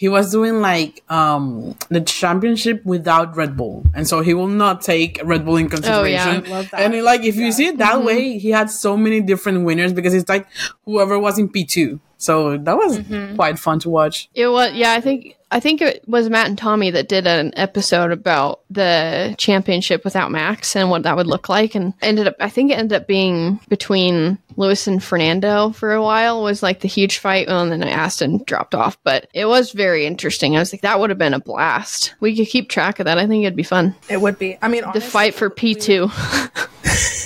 he 0.00 0.08
was 0.08 0.32
doing 0.32 0.62
like 0.62 1.04
um 1.10 1.76
the 1.90 2.00
championship 2.00 2.82
without 2.86 3.36
Red 3.36 3.54
Bull, 3.54 3.84
and 3.94 4.08
so 4.08 4.22
he 4.22 4.32
will 4.32 4.46
not 4.46 4.80
take 4.80 5.20
Red 5.22 5.44
Bull 5.44 5.58
in 5.58 5.68
consideration. 5.68 6.42
Oh, 6.46 6.60
yeah. 6.60 6.68
And 6.72 6.94
he, 6.94 7.02
like 7.02 7.22
if 7.22 7.36
yeah. 7.36 7.44
you 7.44 7.52
see 7.52 7.66
it 7.66 7.76
that 7.76 7.96
mm-hmm. 7.96 8.06
way, 8.06 8.38
he 8.38 8.48
had 8.48 8.70
so 8.70 8.96
many 8.96 9.20
different 9.20 9.66
winners 9.66 9.92
because 9.92 10.14
it's 10.14 10.30
like 10.30 10.46
whoever 10.86 11.18
was 11.18 11.38
in 11.38 11.50
P 11.50 11.66
two. 11.66 12.00
So 12.16 12.56
that 12.56 12.76
was 12.78 12.98
mm-hmm. 12.98 13.36
quite 13.36 13.58
fun 13.58 13.78
to 13.80 13.90
watch. 13.90 14.30
It 14.34 14.48
was, 14.48 14.72
yeah. 14.72 14.92
I 14.92 15.02
think 15.02 15.36
I 15.50 15.60
think 15.60 15.80
it 15.82 16.04
was 16.06 16.30
Matt 16.30 16.46
and 16.46 16.56
Tommy 16.56 16.90
that 16.90 17.08
did 17.08 17.26
an 17.26 17.52
episode 17.56 18.12
about 18.12 18.60
the 18.70 19.34
championship 19.36 20.04
without 20.04 20.30
Max 20.30 20.76
and 20.76 20.90
what 20.90 21.02
that 21.02 21.16
would 21.16 21.26
look 21.26 21.48
like, 21.48 21.74
and 21.74 21.92
ended 22.00 22.28
up. 22.28 22.36
I 22.38 22.48
think 22.48 22.70
it 22.70 22.78
ended 22.78 23.02
up 23.02 23.06
being 23.06 23.58
between 23.68 24.38
Lewis 24.56 24.86
and 24.86 25.02
Fernando 25.02 25.70
for 25.70 25.92
a 25.92 26.02
while 26.02 26.42
was 26.42 26.62
like 26.62 26.80
the 26.80 26.88
huge 26.88 27.18
fight, 27.18 27.48
and 27.48 27.72
then 27.72 27.82
Aston 27.82 28.42
dropped 28.46 28.74
off. 28.74 28.98
But 29.02 29.28
it 29.34 29.46
was 29.46 29.72
very 29.72 30.06
interesting. 30.06 30.56
I 30.56 30.60
was 30.60 30.72
like, 30.72 30.82
that 30.82 31.00
would 31.00 31.10
have 31.10 31.18
been 31.18 31.34
a 31.34 31.40
blast. 31.40 32.14
We 32.20 32.36
could 32.36 32.48
keep 32.48 32.68
track 32.68 33.00
of 33.00 33.06
that. 33.06 33.18
I 33.18 33.26
think 33.26 33.44
it'd 33.44 33.56
be 33.56 33.62
fun. 33.62 33.94
It 34.08 34.20
would 34.20 34.38
be. 34.38 34.56
I 34.62 34.68
mean, 34.68 34.84
honestly, 34.84 35.00
the 35.00 35.06
fight 35.06 35.34
for 35.34 35.50
P 35.50 35.74
two. 35.74 36.10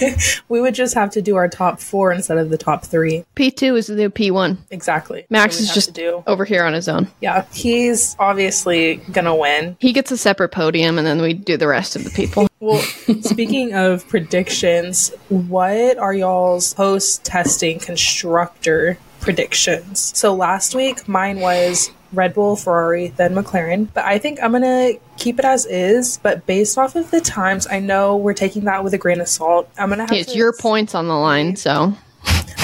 we 0.49 0.61
would 0.61 0.75
just 0.75 0.95
have 0.95 1.11
to 1.11 1.23
do 1.23 1.37
our 1.37 1.49
top 1.49 1.81
four 1.81 2.13
instead 2.13 2.39
of 2.39 2.51
the 2.51 2.59
top 2.59 2.85
three. 2.85 3.25
P2 3.37 3.77
is 3.77 3.87
the 3.87 3.95
new 3.95 4.11
P1. 4.11 4.59
Exactly. 4.71 5.27
Max 5.31 5.61
is 5.61 5.73
just 5.73 5.93
do. 5.95 6.23
over 6.27 6.45
here 6.45 6.65
on 6.65 6.73
his 6.73 6.89
own. 6.89 7.09
Yeah, 7.21 7.45
he's 7.53 8.14
obviously 8.19 8.97
going 9.13 9.25
to 9.25 9.35
win. 9.35 9.77
He 9.81 9.93
gets 9.93 10.11
a 10.11 10.17
separate 10.17 10.51
podium, 10.51 10.99
and 10.99 11.07
then 11.07 11.21
we 11.21 11.35
do 11.35 11.57
the 11.57 11.69
rest 11.69 11.97
of 11.97 12.05
the 12.05 12.11
people. 12.11 12.47
well, 12.61 12.81
speaking 13.21 13.75
of 13.75 14.07
predictions, 14.09 15.13
what 15.29 15.99
are 15.99 16.15
y'all's 16.15 16.75
post 16.75 17.25
testing 17.25 17.79
constructor 17.79 18.99
predictions? 19.21 20.13
So 20.17 20.35
last 20.35 20.75
week, 20.75 21.09
mine 21.09 21.41
was 21.41 21.91
Red 22.15 22.35
Bull, 22.35 22.57
Ferrari, 22.57 23.09
then 23.09 23.35
McLaren. 23.35 23.89
But 23.93 24.05
I 24.05 24.19
think 24.19 24.39
I'm 24.43 24.53
going 24.53 24.63
to 24.63 25.01
keep 25.17 25.39
it 25.39 25.45
as 25.45 25.67
is. 25.67 26.19
But 26.23 26.47
based 26.47 26.79
off 26.79 26.97
of 26.97 27.11
the 27.11 27.21
times, 27.21 27.67
I 27.67 27.81
know 27.81 28.17
we're 28.17 28.35
taking 28.35 28.65
that 28.65 28.85
with 28.85 28.95
a 28.95 28.99
grain 28.99 29.21
of 29.21 29.29
salt. 29.29 29.69
I'm 29.79 29.89
going 29.89 29.99
to 29.99 30.05
have 30.05 30.13
It's 30.13 30.35
your 30.35 30.53
points 30.53 30.95
on 30.95 31.09
the 31.09 31.15
line, 31.15 31.57
so. 31.57 31.95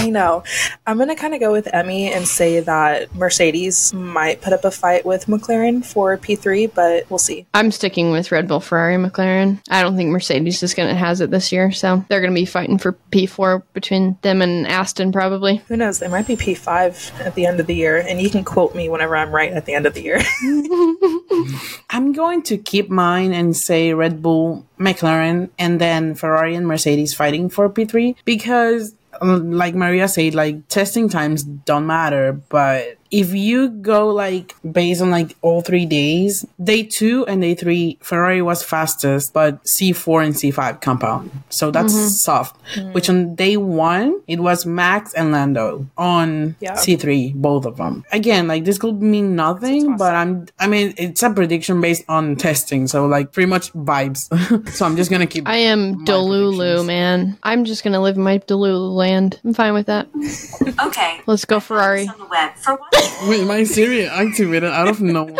I 0.01 0.09
know. 0.09 0.45
I'm 0.87 0.97
going 0.97 1.11
to 1.11 1.15
kind 1.15 1.35
of 1.35 1.41
go 1.41 1.53
with 1.53 1.67
Emi 1.67 2.09
and 2.09 2.27
say 2.27 2.61
that 2.61 3.15
Mercedes 3.15 3.93
might 3.93 4.41
put 4.41 4.55
up 4.55 4.65
a 4.65 4.71
fight 4.71 5.05
with 5.05 5.27
McLaren 5.27 5.85
for 5.85 6.17
P3, 6.17 6.73
but 6.75 7.09
we'll 7.11 7.19
see. 7.19 7.47
I'm 7.53 7.71
sticking 7.71 8.11
with 8.11 8.33
Red 8.33 8.49
Bull, 8.49 8.61
Ferrari, 8.61 8.97
McLaren. 8.97 9.61
I 9.69 9.83
don't 9.83 9.97
think 9.97 10.09
Mercedes 10.09 10.63
is 10.63 10.73
going 10.73 10.89
to 10.89 10.95
has 10.95 11.21
it 11.21 11.31
this 11.31 11.53
year, 11.53 11.71
so 11.71 12.03
they're 12.09 12.23
going 12.23 12.33
to 12.33 12.41
be 12.41 12.47
fighting 12.47 12.79
for 12.79 12.93
P4 13.13 13.63
between 13.75 14.17
them 14.23 14.41
and 14.41 14.67
Aston 14.67 15.13
probably. 15.13 15.57
Who 15.69 15.77
knows? 15.77 15.99
They 15.99 16.09
might 16.09 16.27
be 16.27 16.37
P5 16.37 17.21
at 17.21 17.35
the 17.35 17.45
end 17.45 17.61
of 17.61 17.67
the 17.67 17.75
year, 17.75 17.99
and 17.99 18.23
you 18.23 18.31
can 18.31 18.43
quote 18.43 18.75
me 18.75 18.89
whenever 18.89 19.17
I'm 19.17 19.33
right 19.33 19.53
at 19.53 19.67
the 19.67 19.75
end 19.75 19.85
of 19.85 19.93
the 19.93 20.03
year. 20.03 20.21
I'm 21.91 22.13
going 22.13 22.43
to 22.45 22.57
keep 22.57 22.89
mine 22.89 23.35
and 23.35 23.55
say 23.55 23.93
Red 23.93 24.23
Bull, 24.23 24.67
McLaren, 24.79 25.51
and 25.59 25.79
then 25.79 26.15
Ferrari 26.15 26.55
and 26.55 26.67
Mercedes 26.67 27.13
fighting 27.13 27.51
for 27.51 27.69
P3 27.69 28.17
because 28.25 28.95
Um, 29.21 29.53
like 29.53 29.75
Maria 29.75 30.09
said, 30.09 30.35
like 30.35 30.69
testing 30.69 31.09
times 31.09 31.43
don't 31.43 31.87
matter, 31.87 32.33
but 32.33 32.97
if 33.11 33.35
you 33.35 33.69
go 33.69 34.09
like 34.09 34.55
based 34.71 35.03
on 35.03 35.11
like 35.11 35.37
all 35.43 35.63
three 35.63 35.87
days, 35.87 36.47
day 36.63 36.83
two 36.83 37.27
and 37.27 37.43
day 37.43 37.55
three, 37.55 37.99
Ferrari 38.01 38.41
was 38.41 38.63
fastest, 38.63 39.33
but 39.33 39.63
C4 39.65 40.27
and 40.27 40.35
C5 40.35 40.81
compound. 40.81 41.31
So 41.51 41.71
that's 41.71 41.93
mm-hmm. 41.93 42.09
soft. 42.09 42.57
Mm-hmm. 42.75 42.93
Which 42.93 43.09
on 43.11 43.35
day 43.35 43.57
one, 43.57 44.21
it 44.29 44.41
was 44.41 44.65
Max 44.65 45.13
and 45.15 45.33
Lando 45.33 45.87
on 45.99 46.57
yeah. 46.61 46.75
C3, 46.75 47.35
both 47.35 47.67
of 47.67 47.77
them. 47.77 48.05
Again, 48.13 48.47
like 48.47 48.65
this 48.65 48.79
could 48.79 49.03
mean 49.03 49.35
nothing, 49.35 49.83
awesome. 49.83 49.97
but 49.97 50.15
I'm, 50.15 50.47
I 50.59 50.69
mean, 50.69 50.95
it's 50.97 51.23
a 51.23 51.31
prediction 51.31 51.81
based 51.81 52.05
on 52.09 52.37
testing. 52.37 52.87
So 52.87 53.07
like 53.07 53.33
pretty 53.33 53.51
much 53.51 53.73
vibes. 53.73 54.29
so 54.71 54.87
I'm 54.87 54.97
just 54.97 55.11
going 55.11 55.21
to 55.21 55.27
keep. 55.27 55.49
I 55.49 55.57
am 55.57 56.05
Delulu, 56.05 56.87
man. 56.87 57.39
I'm 57.43 57.65
just 57.65 57.83
going 57.83 57.95
to 57.95 58.01
live 58.01 58.17
in 58.17 58.23
my 58.23 58.39
Delulu 58.39 58.95
land. 58.95 59.41
I'm 59.45 59.55
fine 59.55 59.75
with 59.75 59.87
that. 59.87 60.07
okay. 60.87 61.21
Let's 61.27 61.45
go 61.45 61.59
Ferrari. 61.59 62.09
On 63.01 63.09
the 63.09 63.09
web. 63.09 63.21
For 63.21 63.27
one 63.27 63.29
with 63.29 63.49
my 63.49 63.65
Siri 63.65 64.07
activated 64.07 64.71
out 64.71 64.89
of 64.89 65.01
nowhere. 65.01 65.37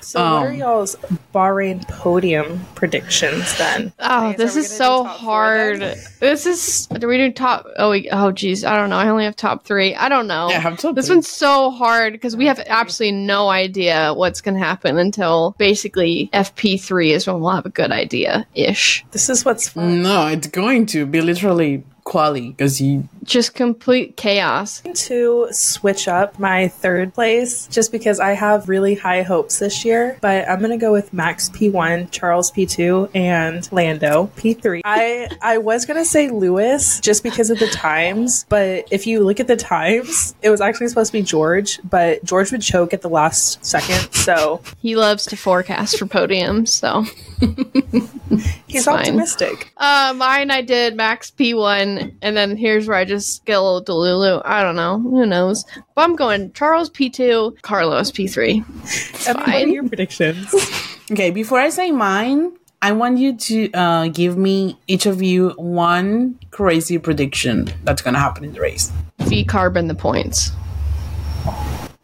So, 0.00 0.20
what 0.22 0.46
are 0.46 0.48
Um, 0.50 0.54
y'all's 0.54 0.96
Bahrain 1.34 1.88
podium 1.88 2.60
predictions 2.74 3.56
then? 3.58 3.92
Oh, 3.98 4.26
Are 4.28 4.34
this 4.34 4.54
is 4.54 4.70
so 4.70 5.02
hard. 5.02 5.80
This 6.20 6.46
is. 6.46 6.86
Do 6.86 7.08
we 7.08 7.16
do 7.16 7.32
top? 7.32 7.66
Oh, 7.78 7.90
we, 7.90 8.08
oh, 8.10 8.30
geez. 8.30 8.64
I 8.64 8.76
don't 8.76 8.90
know. 8.90 8.96
I 8.96 9.08
only 9.08 9.24
have 9.24 9.34
top 9.34 9.64
three. 9.64 9.94
I 9.94 10.08
don't 10.08 10.26
know. 10.26 10.50
Yeah, 10.50 10.60
have 10.60 10.78
top 10.78 10.94
this 10.94 11.06
three. 11.06 11.16
one's 11.16 11.28
so 11.28 11.70
hard 11.70 12.12
because 12.12 12.36
we 12.36 12.46
have 12.46 12.60
absolutely 12.66 13.18
no 13.18 13.48
idea 13.48 14.12
what's 14.14 14.40
going 14.40 14.54
to 14.54 14.60
happen 14.64 14.98
until 14.98 15.54
basically 15.58 16.30
FP3 16.32 17.10
is 17.10 17.26
when 17.26 17.40
we'll 17.40 17.52
have 17.54 17.66
a 17.66 17.70
good 17.70 17.90
idea 17.90 18.46
ish. 18.54 19.04
This 19.10 19.28
is 19.30 19.44
what's 19.44 19.68
fun. 19.68 20.02
No, 20.02 20.26
it's 20.26 20.48
going 20.48 20.86
to 20.86 21.06
be 21.06 21.22
literally 21.22 21.82
quali 22.04 22.50
because 22.50 22.80
you. 22.80 23.08
Just 23.24 23.54
complete 23.54 24.16
chaos. 24.18 24.82
to 24.94 25.48
switch 25.50 26.06
up 26.08 26.38
my 26.38 26.68
third 26.68 27.14
place 27.14 27.66
just 27.68 27.90
because 27.90 28.20
I 28.20 28.32
have 28.32 28.68
really 28.68 28.94
high 28.94 29.22
hopes 29.22 29.58
this 29.58 29.82
year. 29.84 30.18
But 30.20 30.46
I'm 30.48 30.60
gonna 30.60 30.76
go 30.76 30.92
with 30.92 31.12
Max 31.14 31.48
P1, 31.48 32.10
Charles 32.10 32.50
P2, 32.52 33.10
and 33.14 33.66
Lando 33.72 34.30
P3. 34.36 34.82
I 34.84 35.28
I 35.40 35.56
was 35.58 35.86
gonna 35.86 36.04
say 36.04 36.28
Lewis 36.28 37.00
just 37.00 37.22
because 37.22 37.48
of 37.48 37.58
the 37.58 37.68
times, 37.68 38.44
but 38.50 38.86
if 38.90 39.06
you 39.06 39.24
look 39.24 39.40
at 39.40 39.46
the 39.46 39.56
times, 39.56 40.34
it 40.42 40.50
was 40.50 40.60
actually 40.60 40.88
supposed 40.88 41.12
to 41.12 41.18
be 41.18 41.22
George, 41.22 41.80
but 41.88 42.22
George 42.24 42.52
would 42.52 42.60
choke 42.62 42.92
at 42.92 43.00
the 43.00 43.08
last 43.08 43.64
second, 43.64 44.12
so 44.12 44.60
He 44.78 44.96
loves 44.96 45.24
to 45.26 45.36
forecast 45.36 45.98
for 45.98 46.04
podiums, 46.04 46.68
so. 46.68 47.04
he's 48.66 48.84
fine. 48.84 48.98
optimistic. 49.00 49.72
Uh, 49.76 50.12
mine 50.16 50.50
I 50.50 50.62
did 50.62 50.96
Max 50.96 51.30
P1, 51.30 51.93
and 52.22 52.36
then 52.36 52.56
here's 52.56 52.86
where 52.86 52.96
I 52.96 53.04
just 53.04 53.44
get 53.44 53.58
a 53.58 53.62
little 53.62 53.82
delulu. 53.84 54.42
I 54.44 54.62
don't 54.62 54.76
know. 54.76 54.98
Who 55.00 55.26
knows? 55.26 55.64
But 55.94 56.02
I'm 56.02 56.16
going 56.16 56.52
Charles 56.52 56.90
P2, 56.90 57.62
Carlos 57.62 58.10
P3. 58.10 58.64
It's 58.84 59.28
what 59.28 59.48
are 59.48 59.58
your 59.66 59.88
predictions? 59.88 60.54
Okay, 61.12 61.30
before 61.30 61.60
I 61.60 61.68
say 61.68 61.90
mine, 61.90 62.56
I 62.80 62.92
want 62.92 63.18
you 63.18 63.36
to 63.36 63.70
uh, 63.72 64.08
give 64.08 64.38
me 64.38 64.78
each 64.86 65.04
of 65.04 65.20
you 65.20 65.50
one 65.56 66.38
crazy 66.50 66.96
prediction 66.96 67.68
that's 67.82 68.00
gonna 68.00 68.18
happen 68.18 68.42
in 68.42 68.54
the 68.54 68.60
race. 68.62 68.90
V 69.20 69.44
carbon 69.44 69.88
the 69.88 69.94
points. 69.94 70.50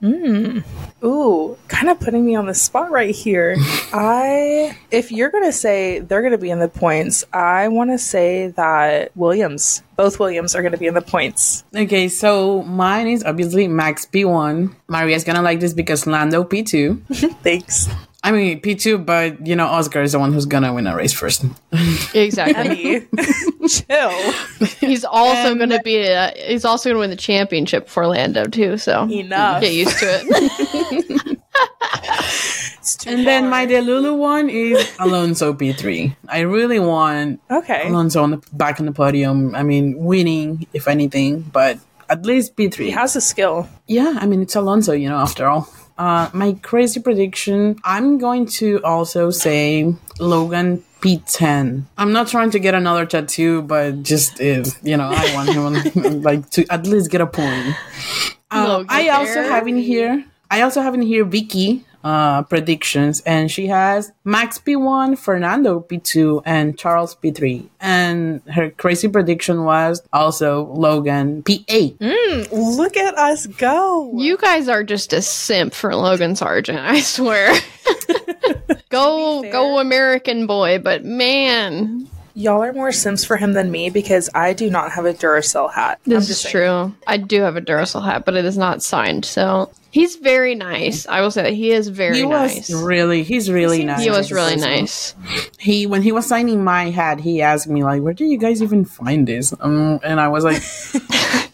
Mm. 0.02 0.64
Ooh, 1.04 1.56
kind 1.68 1.88
of 1.88 2.00
putting 2.00 2.24
me 2.24 2.34
on 2.34 2.46
the 2.46 2.54
spot 2.54 2.90
right 2.90 3.14
here. 3.14 3.56
I, 3.92 4.76
if 4.90 5.12
you're 5.12 5.30
going 5.30 5.44
to 5.44 5.52
say 5.52 5.98
they're 5.98 6.22
going 6.22 6.32
to 6.32 6.38
be 6.38 6.50
in 6.50 6.58
the 6.58 6.68
points, 6.68 7.24
I 7.32 7.68
want 7.68 7.90
to 7.90 7.98
say 7.98 8.48
that 8.48 9.12
Williams, 9.16 9.82
both 9.96 10.18
Williams 10.18 10.54
are 10.54 10.62
going 10.62 10.72
to 10.72 10.78
be 10.78 10.86
in 10.86 10.94
the 10.94 11.02
points. 11.02 11.64
Okay, 11.74 12.08
so 12.08 12.62
mine 12.62 13.08
is 13.08 13.24
obviously 13.24 13.68
Max 13.68 14.06
P1. 14.06 14.74
Maria's 14.88 15.24
gonna 15.24 15.42
like 15.42 15.60
this 15.60 15.74
because 15.74 16.06
Lando 16.06 16.44
P2. 16.44 17.36
Thanks. 17.42 17.88
I 18.22 18.32
mean 18.32 18.60
P2, 18.60 19.04
but 19.04 19.46
you 19.46 19.56
know 19.56 19.66
Oscar 19.66 20.02
is 20.02 20.12
the 20.12 20.18
one 20.18 20.32
who's 20.32 20.46
gonna 20.46 20.72
win 20.74 20.86
a 20.86 20.94
race 20.94 21.12
first. 21.12 21.44
Exactly. 22.14 23.06
Chill. 23.68 24.32
he's 24.80 25.04
also 25.04 25.54
going 25.54 25.68
to 25.70 25.80
be. 25.84 25.98
A, 25.98 26.32
he's 26.48 26.64
also 26.64 26.88
going 26.88 26.96
to 26.96 27.00
win 27.00 27.10
the 27.10 27.16
championship 27.16 27.88
for 27.88 28.06
Lando 28.06 28.44
too. 28.46 28.78
So 28.78 29.04
Enough. 29.04 29.60
get 29.60 29.72
used 29.72 29.98
to 30.00 30.06
it. 30.10 31.38
It's 32.80 32.96
too 32.96 33.10
And 33.10 33.26
then 33.26 33.48
my 33.50 33.58
hard. 33.66 33.70
Delulu 33.70 34.16
one 34.16 34.48
is 34.48 34.90
Alonso 34.98 35.52
P3. 35.52 36.16
I 36.28 36.40
really 36.40 36.78
want 36.80 37.40
Okay. 37.50 37.86
Alonso 37.88 38.22
on 38.22 38.30
the 38.32 38.42
back 38.54 38.80
on 38.80 38.86
the 38.86 38.92
podium. 38.92 39.54
I 39.54 39.62
mean, 39.62 39.98
winning 39.98 40.66
if 40.72 40.88
anything, 40.88 41.42
but 41.42 41.78
at 42.08 42.24
least 42.24 42.56
P3. 42.56 42.76
He 42.86 42.90
has 42.90 43.14
a 43.16 43.20
skill. 43.20 43.68
Yeah, 43.86 44.16
I 44.18 44.26
mean 44.26 44.40
it's 44.42 44.56
Alonso, 44.56 44.92
you 44.92 45.08
know, 45.10 45.18
after 45.18 45.46
all. 45.46 45.68
Uh, 46.00 46.30
my 46.32 46.54
crazy 46.62 46.98
prediction, 46.98 47.76
I'm 47.84 48.16
going 48.16 48.46
to 48.56 48.80
also 48.82 49.28
say 49.28 49.94
Logan 50.18 50.82
P10. 51.02 51.84
I'm 51.98 52.12
not 52.12 52.26
trying 52.28 52.50
to 52.52 52.58
get 52.58 52.72
another 52.74 53.04
tattoo, 53.04 53.60
but 53.60 54.02
just 54.02 54.40
is, 54.40 54.78
you 54.82 54.96
know, 54.96 55.10
I 55.12 55.34
want 55.34 55.50
him 55.50 56.22
like 56.22 56.48
to 56.52 56.64
at 56.70 56.86
least 56.86 57.10
get 57.10 57.20
a 57.20 57.26
point. 57.26 57.76
Logan 58.50 58.86
I 58.88 59.10
also 59.10 59.42
have 59.42 59.68
in 59.68 59.76
here, 59.76 60.24
I 60.50 60.62
also 60.62 60.80
have 60.80 60.94
in 60.94 61.02
here 61.02 61.22
Vicky 61.26 61.84
uh, 62.02 62.42
predictions, 62.42 63.20
and 63.20 63.50
she 63.50 63.66
has 63.66 64.12
Max 64.24 64.58
P1, 64.58 65.18
Fernando 65.18 65.80
P2, 65.80 66.42
and 66.44 66.78
Charles 66.78 67.14
P3. 67.14 67.68
And 67.80 68.42
her 68.52 68.70
crazy 68.70 69.08
prediction 69.08 69.64
was 69.64 70.02
also 70.12 70.66
Logan 70.66 71.42
P8. 71.42 72.48
Look 72.52 72.96
at 72.96 73.16
us 73.16 73.46
go. 73.46 74.12
You 74.16 74.36
guys 74.36 74.68
are 74.68 74.84
just 74.84 75.12
a 75.12 75.22
simp 75.22 75.74
for 75.74 75.94
Logan 75.94 76.34
Sargeant. 76.34 76.80
I 76.80 77.00
swear. 77.00 77.54
go, 78.88 79.42
go, 79.50 79.78
American 79.78 80.46
boy. 80.46 80.78
But 80.78 81.04
man, 81.04 82.08
Y'all 82.34 82.62
are 82.62 82.72
more 82.72 82.92
Sims 82.92 83.24
for 83.24 83.36
him 83.36 83.52
than 83.54 83.70
me 83.70 83.90
because 83.90 84.30
I 84.34 84.52
do 84.52 84.70
not 84.70 84.92
have 84.92 85.04
a 85.04 85.12
Duracell 85.12 85.72
hat. 85.72 86.00
I'm 86.06 86.10
This 86.12 86.22
is 86.24 86.28
just 86.28 86.42
saying. 86.42 86.52
true. 86.52 86.94
I 87.06 87.16
do 87.16 87.42
have 87.42 87.56
a 87.56 87.60
Duracell 87.60 88.04
hat, 88.04 88.24
but 88.24 88.34
it 88.36 88.44
is 88.44 88.56
not 88.56 88.82
signed. 88.82 89.24
So 89.24 89.70
he's 89.90 90.16
very 90.16 90.54
nice. 90.54 91.06
I 91.06 91.20
will 91.20 91.30
say 91.30 91.42
that 91.42 91.52
he 91.52 91.70
is 91.72 91.88
very 91.88 92.18
he 92.18 92.26
nice. 92.26 92.70
was 92.70 92.82
really 92.82 93.22
he's 93.24 93.50
really 93.50 93.78
seems 93.78 93.86
nice 93.88 94.02
he 94.04 94.10
was 94.10 94.30
really 94.32 94.56
nice. 94.56 95.14
he 95.58 95.86
when 95.86 96.02
he 96.02 96.12
was 96.12 96.26
signing 96.26 96.62
my 96.62 96.90
hat 96.90 97.18
he 97.20 97.42
asked 97.42 97.66
me 97.68 97.82
like 97.82 98.00
where 98.02 98.12
do 98.14 98.24
you 98.24 98.38
guys 98.38 98.62
even 98.62 98.84
find 98.84 99.26
this 99.26 99.52
um, 99.60 99.98
and 100.04 100.20
i 100.20 100.28
was 100.28 100.44
like 100.44 100.62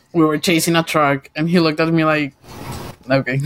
we 0.12 0.24
were 0.24 0.36
chasing 0.38 0.76
a 0.76 0.82
truck 0.82 1.30
and 1.34 1.48
he 1.48 1.60
looked 1.60 1.80
at 1.80 1.90
me 1.92 2.04
like 2.04 2.34
okay 3.10 3.38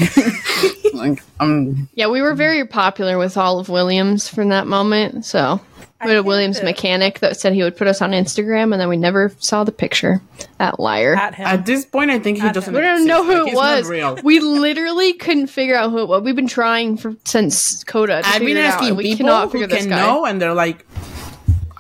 like 0.95 1.23
um 1.41 1.89
Yeah, 1.95 2.09
we 2.09 2.23
were 2.23 2.35
very 2.35 2.67
popular 2.67 3.19
with 3.19 3.37
all 3.37 3.59
of 3.59 3.69
Williams 3.69 4.29
from 4.29 4.49
that 4.51 4.67
moment. 4.67 5.25
So 5.25 5.61
we 6.03 6.11
had 6.11 6.17
a 6.19 6.23
Williams 6.23 6.57
that- 6.59 6.65
mechanic 6.65 7.19
that 7.21 7.37
said 7.37 7.53
he 7.53 7.63
would 7.63 7.77
put 7.77 7.87
us 7.87 8.01
on 8.01 8.13
Instagram, 8.13 8.73
and 8.73 8.81
then 8.81 8.89
we 8.89 8.97
never 8.97 9.33
saw 9.39 9.65
the 9.65 9.73
picture. 9.73 10.21
That 10.59 10.81
liar. 10.81 11.15
At 11.15 11.35
him. 11.35 11.47
at 11.47 11.65
this 11.67 11.85
point 11.87 12.11
i 12.11 12.19
think 12.19 12.39
he 12.41 12.51
doesn't 12.51 12.73
we 12.75 12.81
don't 12.81 13.03
exist. 13.03 13.09
know 13.09 13.25
who 13.25 13.45
Like, 13.57 13.85
it 13.85 13.95
was. 13.95 14.23
We 14.23 14.41
literally 14.41 15.13
couldn't 15.15 15.47
figure 15.49 15.75
out 15.77 15.91
who 15.91 15.99
it 15.99 16.09
was. 16.09 16.23
We've 16.23 16.37
been 16.37 16.47
trying 16.49 16.97
for 16.99 17.15
since 17.25 17.83
COTA. 17.85 18.23
To 18.23 18.29
i've 18.29 18.39
been 18.41 18.49
figure 18.49 18.63
it 18.63 18.67
out, 18.67 18.75
asking 18.81 18.97
we 18.97 19.03
people 19.05 19.17
cannot 19.27 19.45
who 19.45 19.51
figure 19.53 19.67
this 19.69 19.81
can 19.83 19.89
guy. 19.91 20.01
know 20.07 20.25
and 20.27 20.41
they're 20.41 20.55
like 20.55 20.87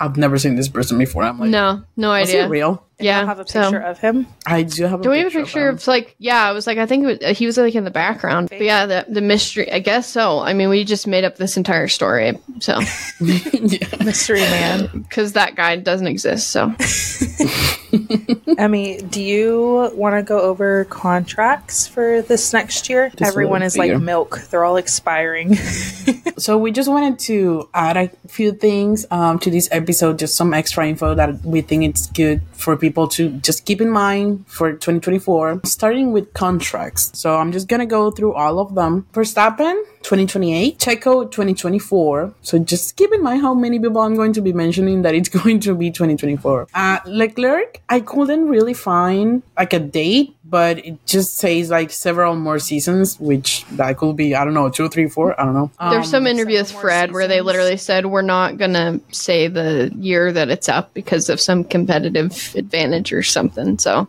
i've 0.00 0.16
never 0.16 0.38
seen 0.38 0.56
this 0.56 0.68
person 0.68 0.98
before 0.98 1.22
i'm 1.22 1.38
like 1.38 1.50
No, 1.50 1.82
no 1.96 2.12
is 2.14 2.30
he 2.30 2.36
idea. 2.38 2.48
real 2.48 2.82
Yeah, 2.98 3.22
I 3.22 3.24
have 3.26 3.38
a 3.40 3.46
so- 3.46 3.62
picture 3.62 3.80
of 3.80 3.98
him. 3.98 4.26
i 4.46 4.62
do 4.62 4.84
have 4.86 5.00
a. 5.00 5.02
Do 5.02 5.10
we 5.10 5.18
have 5.18 5.26
a 5.28 5.30
picture, 5.30 5.44
picture 5.44 5.68
of 5.68 5.76
of 5.76 5.86
like 5.86 6.14
yeah? 6.18 6.50
It 6.50 6.54
was 6.54 6.66
like 6.66 6.78
I 6.78 6.86
think 6.86 7.04
it 7.04 7.06
was, 7.06 7.18
uh, 7.30 7.34
he 7.34 7.46
was 7.46 7.56
like 7.56 7.74
in 7.74 7.84
the 7.84 7.90
background. 7.90 8.48
But 8.50 8.60
yeah, 8.60 8.84
the 8.86 9.06
the 9.08 9.20
mystery. 9.22 9.70
I 9.72 9.78
guess 9.78 10.06
so. 10.06 10.40
I 10.40 10.52
mean, 10.52 10.68
we 10.68 10.84
just 10.84 11.06
made 11.06 11.24
up 11.24 11.36
this 11.36 11.56
entire 11.56 11.88
story. 11.88 12.38
So 12.60 12.78
Mystery 13.20 14.40
man. 14.40 14.88
because 15.08 15.32
that 15.32 15.54
guy 15.54 15.76
doesn't 15.76 16.06
exist. 16.08 16.50
So 16.50 16.74
Emi, 18.60 19.10
do 19.10 19.22
you 19.22 19.90
want 19.94 20.14
to 20.16 20.22
go 20.22 20.40
over 20.40 20.84
contracts 20.84 21.86
for 21.86 22.22
this 22.22 22.52
next 22.52 22.88
year? 22.88 23.10
This 23.16 23.28
Everyone 23.28 23.62
is 23.62 23.76
like 23.76 23.98
milk; 24.00 24.40
they're 24.50 24.64
all 24.64 24.76
expiring. 24.76 25.56
So 26.40 26.56
we 26.56 26.72
just 26.72 26.88
wanted 26.88 27.18
to 27.30 27.68
add 27.74 27.98
a 27.98 28.08
few 28.26 28.52
things 28.52 29.04
um, 29.10 29.38
to 29.40 29.50
this 29.50 29.68
episode, 29.70 30.18
just 30.18 30.36
some 30.36 30.54
extra 30.54 30.88
info 30.88 31.14
that 31.14 31.44
we 31.44 31.60
think 31.60 31.84
it's 31.84 32.06
good 32.06 32.40
for 32.52 32.78
people 32.78 33.08
to 33.08 33.28
just 33.40 33.66
keep 33.66 33.80
in 33.82 33.90
mind 33.90 34.46
for 34.46 34.72
2024. 34.72 35.60
Starting 35.64 36.12
with 36.12 36.32
contracts. 36.32 37.10
So 37.14 37.36
I'm 37.36 37.52
just 37.52 37.68
gonna 37.68 37.84
go 37.84 38.10
through 38.10 38.32
all 38.32 38.58
of 38.58 38.74
them. 38.74 39.06
Verstappen 39.12 39.84
2028, 40.02 40.78
Checo 40.78 41.30
2024. 41.30 42.34
So 42.42 42.58
just 42.58 42.96
keep 42.96 43.12
in 43.12 43.22
mind 43.22 43.42
how 43.42 43.54
many 43.54 43.78
people 43.78 44.00
I'm 44.00 44.14
going 44.14 44.32
to 44.32 44.40
be 44.40 44.52
mentioning 44.52 45.02
that 45.02 45.14
it's 45.14 45.28
going 45.40 45.60
to 45.60 45.74
be 45.74 45.90
2024. 45.90 46.68
Uh, 46.74 46.98
Leclerc, 47.06 47.80
I 47.88 48.00
couldn't 48.00 48.48
really 48.48 48.74
find 48.74 49.42
like 49.56 49.72
a 49.72 49.78
date, 49.78 50.36
but 50.50 50.84
it 50.84 51.06
just 51.06 51.36
says 51.36 51.70
like 51.70 51.90
several 51.90 52.34
more 52.34 52.58
seasons, 52.58 53.18
which 53.20 53.64
that 53.72 53.96
could 53.96 54.16
be 54.16 54.34
I 54.34 54.44
don't 54.44 54.54
know 54.54 54.68
two, 54.68 54.88
three, 54.88 55.08
four. 55.08 55.40
I 55.40 55.44
don't 55.44 55.54
know. 55.54 55.70
there's 55.78 56.06
um, 56.06 56.10
some 56.10 56.26
interview 56.26 56.58
with 56.58 56.68
several 56.68 56.82
more 56.82 56.90
Fred 56.90 57.12
where 57.12 57.28
they 57.28 57.40
literally 57.40 57.76
said 57.76 58.06
we're 58.06 58.22
not 58.22 58.58
gonna 58.58 59.00
say 59.12 59.46
the 59.46 59.92
year 59.96 60.32
that 60.32 60.50
it's 60.50 60.68
up 60.68 60.92
because 60.92 61.28
of 61.28 61.40
some 61.40 61.62
competitive 61.64 62.52
advantage 62.56 63.12
or 63.12 63.22
something. 63.22 63.78
So 63.78 64.08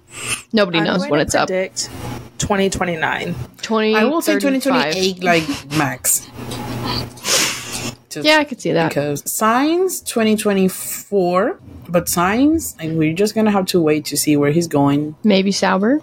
nobody 0.51 0.79
I'm 0.79 0.85
knows 0.85 1.07
when 1.07 1.19
it's 1.19 1.35
up. 1.35 1.47
predict 1.47 1.89
2029. 2.39 3.35
Twenty. 3.61 3.95
I 3.95 4.05
will 4.05 4.21
say 4.21 4.33
2028 4.33 5.23
like 5.23 5.47
max. 5.77 6.27
Just 8.09 8.27
Yeah, 8.27 8.39
I 8.39 8.43
could 8.43 8.59
see 8.59 8.73
that. 8.73 8.89
because 8.89 9.21
Sainz 9.23 10.05
2024, 10.05 11.59
but 11.87 12.07
Sainz, 12.07 12.75
and 12.77 12.97
we're 12.97 13.13
just 13.13 13.33
gonna 13.35 13.51
have 13.51 13.67
to 13.67 13.81
wait 13.81 14.05
to 14.05 14.17
see 14.17 14.35
where 14.35 14.51
he's 14.51 14.67
going. 14.67 15.15
Maybe 15.23 15.51
Sauber. 15.53 16.01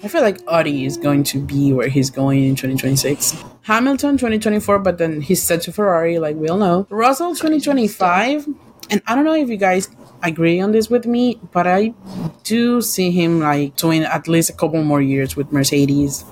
I 0.00 0.06
feel 0.06 0.22
like 0.22 0.38
Audi 0.46 0.84
is 0.84 0.96
going 0.96 1.24
to 1.24 1.40
be 1.40 1.72
where 1.72 1.88
he's 1.88 2.08
going 2.08 2.44
in 2.44 2.54
2026. 2.54 3.42
Hamilton 3.62 4.16
2024, 4.16 4.78
but 4.78 4.98
then 4.98 5.20
he's 5.20 5.42
set 5.42 5.62
to 5.62 5.72
Ferrari, 5.72 6.18
like 6.20 6.36
we 6.36 6.48
all 6.48 6.58
know. 6.58 6.86
Russell 6.88 7.34
2025. 7.34 8.46
And 8.90 9.02
I 9.06 9.14
don't 9.14 9.24
know 9.24 9.34
if 9.34 9.48
you 9.48 9.56
guys 9.56 9.88
agree 10.22 10.60
on 10.60 10.72
this 10.72 10.90
with 10.90 11.06
me, 11.06 11.38
but 11.52 11.66
I 11.66 11.94
do 12.42 12.82
see 12.82 13.10
him 13.12 13.38
like 13.40 13.76
doing 13.76 14.02
at 14.02 14.26
least 14.26 14.50
a 14.50 14.52
couple 14.52 14.82
more 14.82 15.00
years 15.00 15.36
with 15.36 15.52
Mercedes. 15.52 16.24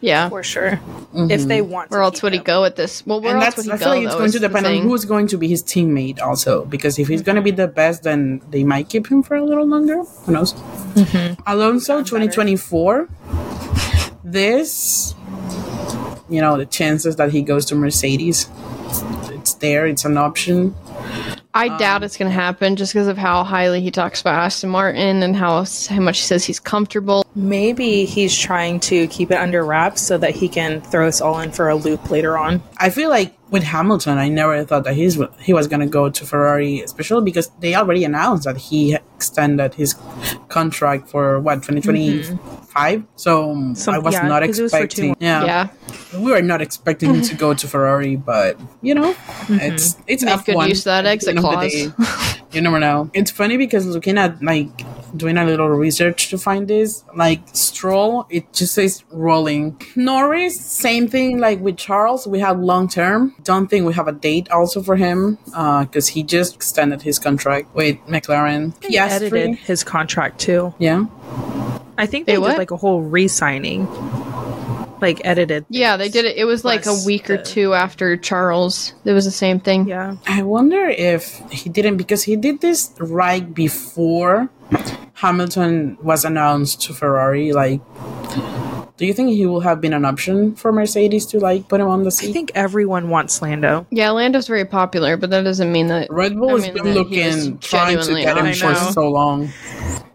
Yeah. 0.00 0.28
for 0.28 0.42
sure. 0.42 0.80
If 1.14 1.44
they 1.44 1.62
want, 1.62 1.90
Where 1.90 2.02
else 2.02 2.16
keep 2.16 2.22
would 2.24 2.32
he 2.34 2.38
go 2.38 2.60
with 2.62 2.76
this? 2.76 3.06
Well, 3.06 3.20
where 3.22 3.34
and 3.34 3.42
else 3.42 3.56
would 3.56 3.66
he 3.66 3.72
I 3.72 3.76
go? 3.78 3.84
feel 3.84 3.94
like 3.94 4.04
it's 4.04 4.14
going 4.14 4.32
to 4.32 4.38
depend 4.38 4.66
on 4.66 4.76
who's 4.82 5.04
going 5.06 5.26
to 5.28 5.38
be 5.38 5.48
his 5.48 5.62
teammate 5.62 6.20
also. 6.20 6.64
Because 6.66 6.98
if 6.98 7.08
he's 7.08 7.22
going 7.22 7.36
to 7.36 7.42
be 7.42 7.50
the 7.50 7.68
best, 7.68 8.02
then 8.02 8.42
they 8.50 8.64
might 8.64 8.88
keep 8.90 9.06
him 9.10 9.22
for 9.22 9.34
a 9.36 9.44
little 9.44 9.66
longer. 9.66 10.02
Who 10.04 10.32
knows? 10.32 10.52
Mm-hmm. 10.52 11.42
Alonso, 11.46 12.02
twenty 12.02 12.28
twenty 12.28 12.56
four. 12.56 13.08
This, 14.24 15.14
you 16.28 16.40
know, 16.40 16.56
the 16.56 16.66
chances 16.66 17.16
that 17.16 17.30
he 17.30 17.42
goes 17.42 17.64
to 17.66 17.74
Mercedes, 17.74 18.48
it's 19.30 19.54
there. 19.54 19.86
It's 19.86 20.04
an 20.04 20.16
option. 20.16 20.74
I 21.54 21.68
Um, 21.68 21.78
doubt 21.78 22.02
it's 22.02 22.16
going 22.16 22.30
to 22.30 22.34
happen 22.34 22.74
just 22.74 22.92
because 22.92 23.06
of 23.06 23.16
how 23.16 23.44
highly 23.44 23.80
he 23.80 23.90
talks 23.90 24.20
about 24.20 24.34
Aston 24.34 24.70
Martin 24.70 25.22
and 25.22 25.36
how, 25.36 25.64
how 25.88 26.00
much 26.00 26.18
he 26.18 26.24
says 26.24 26.44
he's 26.44 26.58
comfortable. 26.58 27.24
Maybe 27.36 28.04
he's 28.04 28.36
trying 28.36 28.80
to 28.80 29.06
keep 29.06 29.30
it 29.30 29.36
under 29.36 29.64
wraps 29.64 30.02
so 30.02 30.18
that 30.18 30.34
he 30.34 30.48
can 30.48 30.80
throw 30.80 31.06
us 31.06 31.20
all 31.20 31.38
in 31.38 31.52
for 31.52 31.68
a 31.68 31.76
loop 31.76 32.10
later 32.10 32.36
on. 32.36 32.60
I 32.78 32.90
feel 32.90 33.08
like 33.08 33.34
with 33.54 33.62
Hamilton, 33.62 34.18
I 34.18 34.28
never 34.28 34.64
thought 34.64 34.82
that 34.82 34.94
he's 34.94 35.16
he 35.38 35.52
was 35.54 35.68
gonna 35.68 35.86
go 35.86 36.10
to 36.10 36.26
Ferrari, 36.26 36.80
especially 36.80 37.22
because 37.22 37.46
they 37.60 37.76
already 37.76 38.02
announced 38.04 38.44
that 38.48 38.56
he 38.56 38.94
extended 38.94 39.74
his 39.74 39.94
contract 40.48 41.08
for 41.08 41.38
what 41.38 41.62
twenty 41.62 41.80
twenty 41.80 42.24
five. 42.74 42.98
Mm-hmm. 43.00 43.06
So 43.14 43.74
Some- 43.74 43.94
I 43.94 43.98
was 43.98 44.14
yeah, 44.14 44.26
not 44.26 44.42
'cause 44.42 44.58
it 44.58 44.64
was 44.64 44.74
expecting. 44.74 45.14
yeah, 45.20 45.44
Yeah. 45.44 45.68
we 46.18 46.32
were 46.32 46.42
not 46.42 46.60
expecting 46.60 47.14
him 47.14 47.22
to 47.22 47.34
go 47.36 47.54
to 47.54 47.68
Ferrari, 47.68 48.16
but 48.16 48.58
you 48.82 48.92
know, 48.92 49.12
mm-hmm. 49.12 49.60
it's 49.60 49.96
it's 50.08 50.24
Make 50.24 50.44
good 50.46 50.56
F1 50.56 50.68
use 50.70 50.80
of 50.80 50.84
that 50.86 50.98
at 50.98 51.02
the 51.04 51.10
exit 51.10 51.28
end 51.36 51.38
of 51.38 51.44
the 51.44 51.94
clause. 51.94 52.40
day. 52.54 52.58
you 52.58 52.62
never 52.62 52.78
know. 52.80 53.10
It's 53.14 53.30
funny 53.30 53.56
because 53.56 53.86
looking 53.86 54.16
at 54.18 54.42
like 54.42 54.70
doing 55.16 55.36
a 55.36 55.44
little 55.44 55.68
research 55.68 56.28
to 56.30 56.38
find 56.38 56.66
this, 56.68 57.04
like 57.14 57.40
Stroll, 57.52 58.26
it 58.30 58.52
just 58.52 58.74
says 58.74 59.04
rolling. 59.10 59.80
Norris, 59.96 60.60
same 60.60 61.06
thing. 61.08 61.38
Like 61.38 61.60
with 61.60 61.76
Charles, 61.76 62.26
we 62.26 62.40
have 62.40 62.58
long 62.58 62.88
term. 62.88 63.34
Don't 63.44 63.68
think 63.68 63.86
we 63.86 63.92
have 63.94 64.08
a 64.08 64.12
date 64.12 64.50
also 64.50 64.82
for 64.82 64.96
him 64.96 65.38
uh, 65.54 65.84
because 65.84 66.08
he 66.08 66.22
just 66.22 66.54
extended 66.56 67.02
his 67.02 67.18
contract 67.18 67.74
with 67.74 67.96
McLaren. 68.06 68.72
He 68.84 68.98
edited 68.98 69.56
his 69.56 69.84
contract 69.84 70.40
too. 70.40 70.74
yeah. 70.78 71.04
I 71.96 72.06
think 72.06 72.26
They 72.26 72.32
they, 72.32 72.38
what? 72.38 72.48
did 72.50 72.58
like 72.58 72.72
a 72.72 72.76
whole 72.76 73.02
re-signing, 73.02 73.86
like 75.04 75.20
edited. 75.24 75.66
Yeah, 75.68 75.96
they 75.96 76.08
did 76.08 76.24
it. 76.24 76.36
It 76.36 76.44
was 76.46 76.64
like 76.64 76.80
a 76.88 76.94
Plus 76.96 77.06
week 77.06 77.28
or 77.30 77.36
the- 77.36 77.42
two 77.44 77.74
after 77.74 78.16
Charles. 78.16 78.94
It 79.04 79.12
was 79.12 79.24
the 79.24 79.30
same 79.44 79.60
thing. 79.60 79.86
Yeah, 79.86 80.16
I 80.26 80.42
wonder 80.42 80.88
if 80.88 81.38
he 81.52 81.68
didn't 81.68 81.96
because 81.98 82.24
he 82.24 82.36
did 82.36 82.60
this 82.60 82.90
right 82.98 83.44
before 83.54 84.48
Hamilton 85.14 85.96
was 86.02 86.24
announced 86.24 86.82
to 86.82 86.94
Ferrari. 86.94 87.52
Like, 87.52 87.80
do 88.96 89.06
you 89.06 89.12
think 89.12 89.30
he 89.30 89.44
will 89.46 89.60
have 89.60 89.80
been 89.80 89.92
an 89.92 90.04
option 90.04 90.54
for 90.54 90.72
Mercedes 90.72 91.26
to 91.26 91.38
like 91.40 91.68
put 91.68 91.80
him 91.80 91.88
on 91.88 92.04
the 92.04 92.10
seat? 92.10 92.30
I 92.30 92.32
think 92.32 92.52
everyone 92.54 93.10
wants 93.10 93.42
Lando. 93.42 93.86
Yeah, 93.90 94.10
Lando's 94.10 94.46
very 94.48 94.64
popular, 94.64 95.16
but 95.16 95.30
that 95.30 95.42
doesn't 95.42 95.70
mean 95.70 95.88
that. 95.88 96.08
Red 96.10 96.34
Bull 96.36 96.50
I 96.50 96.52
has 96.54 96.62
mean, 96.62 96.74
been 96.74 96.94
looking, 96.94 97.58
trying 97.58 97.98
to 97.98 98.02
genuinely 98.04 98.22
get 98.22 98.38
him 98.38 98.54
for 98.54 98.92
so 98.92 99.10
long. 99.10 99.50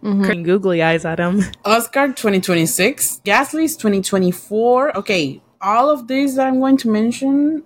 Mm-hmm. 0.02 0.22
Creating 0.24 0.42
googly 0.44 0.82
eyes 0.82 1.04
at 1.04 1.18
him. 1.18 1.42
Oscar 1.64 2.08
2026, 2.08 3.20
Gasly's 3.24 3.76
2024. 3.76 4.96
Okay, 4.96 5.42
all 5.60 5.90
of 5.90 6.08
these 6.08 6.36
that 6.36 6.46
I'm 6.46 6.58
going 6.58 6.78
to 6.78 6.88
mention 6.88 7.62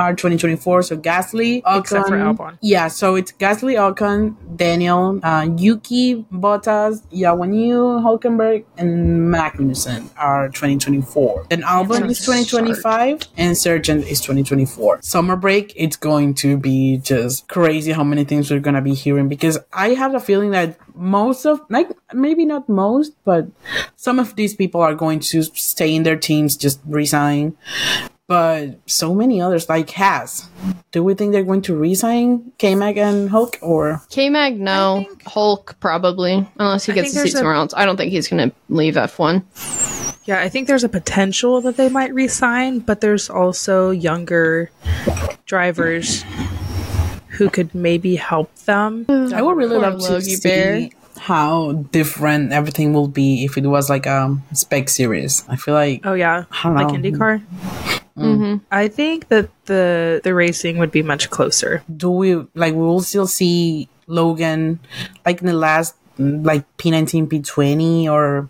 are 0.00 0.14
2024. 0.14 0.82
So 0.82 0.96
Gasly, 0.96 1.62
Ocon, 1.62 1.80
Except 1.80 2.08
for 2.08 2.16
Albon. 2.16 2.58
Yeah, 2.62 2.88
so 2.88 3.16
it's 3.16 3.32
Gasly, 3.32 3.74
Ocon, 3.76 4.34
Daniel, 4.56 5.20
uh, 5.22 5.46
Yuki, 5.58 6.24
Bottas, 6.32 7.02
Yawanyu, 7.12 8.00
Hulkenberg, 8.02 8.64
and 8.78 9.32
Magnussen 9.32 10.08
are 10.16 10.48
2024. 10.48 11.46
Then 11.50 11.62
Albon 11.62 12.08
is 12.08 12.20
2025, 12.20 13.20
and 13.36 13.54
Sargeant 13.54 14.10
is 14.10 14.20
2024. 14.22 15.02
Summer 15.02 15.36
break, 15.36 15.74
it's 15.76 15.96
going 15.96 16.32
to 16.34 16.56
be 16.56 16.96
just 16.98 17.46
crazy 17.48 17.92
how 17.92 18.04
many 18.04 18.24
things 18.24 18.50
we're 18.50 18.60
gonna 18.60 18.80
be 18.80 18.94
hearing 18.94 19.28
because 19.28 19.58
I 19.72 19.90
have 19.90 20.14
a 20.14 20.20
feeling 20.20 20.52
that 20.52 20.78
most 20.94 21.44
of 21.44 21.60
like 21.68 21.90
maybe 22.12 22.44
not 22.44 22.68
most 22.68 23.12
but 23.24 23.46
some 23.96 24.18
of 24.18 24.36
these 24.36 24.54
people 24.54 24.80
are 24.80 24.94
going 24.94 25.20
to 25.20 25.42
stay 25.42 25.94
in 25.94 26.02
their 26.02 26.16
teams 26.16 26.56
just 26.56 26.80
resign 26.86 27.56
but 28.30 28.78
so 28.86 29.12
many 29.12 29.40
others 29.42 29.68
like 29.68 29.90
has 29.90 30.46
do 30.92 31.02
we 31.02 31.14
think 31.14 31.32
they're 31.32 31.42
going 31.52 31.62
to 31.62 31.74
resign 31.74 32.52
k-mag 32.58 32.96
and 32.96 33.28
hulk 33.30 33.58
or 33.60 34.00
K 34.08 34.30
Mag, 34.30 34.58
no. 34.60 35.04
Hulk, 35.26 35.74
probably. 35.80 36.46
Unless 36.58 36.84
he 36.86 36.92
gets 36.92 37.08
think 37.08 37.12
to 37.12 37.14
there's 37.18 37.30
seat 37.32 37.34
a- 37.34 37.38
somewhere 37.38 37.54
else. 37.54 37.74
I 37.74 37.84
don't 37.84 37.96
think 37.96 38.10
he's 38.12 38.28
going 38.28 38.50
to 38.50 38.54
leave 38.68 38.94
F1. 38.94 39.42
Yeah, 40.26 40.40
I 40.40 40.48
think 40.48 40.68
there's 40.68 40.84
a 40.84 40.88
potential 40.88 41.60
that 41.62 41.76
they 41.76 41.88
might 41.88 42.12
resign, 42.14 42.78
but 42.80 43.00
there's 43.00 43.30
also 43.30 43.90
younger 43.90 44.70
drivers 45.46 46.24
who 47.38 47.50
could 47.50 47.74
maybe 47.74 48.14
help 48.16 48.54
them. 48.70 49.06
i 49.34 49.40
would 49.42 49.56
really 49.56 49.78
Poor 49.78 49.90
love 49.90 50.00
to 50.06 50.20
see 50.20 50.36
Bear. 50.42 50.88
how 51.18 51.72
different 51.90 52.52
everything 52.52 52.92
will 52.92 53.08
be 53.08 53.44
if 53.44 53.56
it 53.56 53.66
was 53.66 53.88
like 53.90 54.06
a 54.06 54.36
spec 54.52 54.88
series 54.88 55.44
i 55.48 55.56
feel 55.56 55.74
like 55.74 56.00
Oh 56.04 56.14
yeah, 56.14 56.44
I 56.50 56.62
don't 56.64 56.74
like 56.74 57.02
know. 57.02 57.40
IndyCar. 58.16 58.60
I 58.70 58.88
think 58.88 59.28
that 59.28 59.48
the 59.66 60.20
the 60.22 60.34
racing 60.34 60.78
would 60.78 60.90
be 60.90 61.02
much 61.02 61.30
closer. 61.30 61.82
do 61.96 62.10
we 62.10 62.34
like 62.54 62.74
we 62.74 62.80
will 62.80 63.00
still 63.00 63.26
see 63.26 63.88
Logan 64.06 64.80
like 65.24 65.40
in 65.40 65.46
the 65.46 65.52
last 65.52 65.94
like 66.18 66.64
P19 66.76 67.28
P20 67.28 68.06
or 68.06 68.48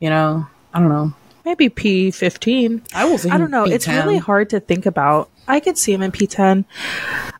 you 0.00 0.10
know 0.10 0.46
I 0.72 0.80
don't 0.80 0.88
know 0.88 1.12
Maybe 1.46 1.68
P 1.68 2.10
fifteen. 2.10 2.82
I 2.92 3.04
will 3.04 3.18
see 3.18 3.30
I 3.30 3.38
don't 3.38 3.52
know. 3.52 3.64
It's 3.64 3.86
P10. 3.86 4.04
really 4.04 4.18
hard 4.18 4.50
to 4.50 4.58
think 4.58 4.84
about. 4.84 5.30
I 5.46 5.60
could 5.60 5.78
see 5.78 5.92
him 5.92 6.02
in 6.02 6.10
P10. 6.10 6.64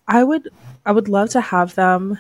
I 0.07 0.23
would 0.23 0.49
I 0.87 0.93
would 0.93 1.09
love 1.09 1.31
to 1.31 1.41
have 1.41 1.75
them 1.75 2.17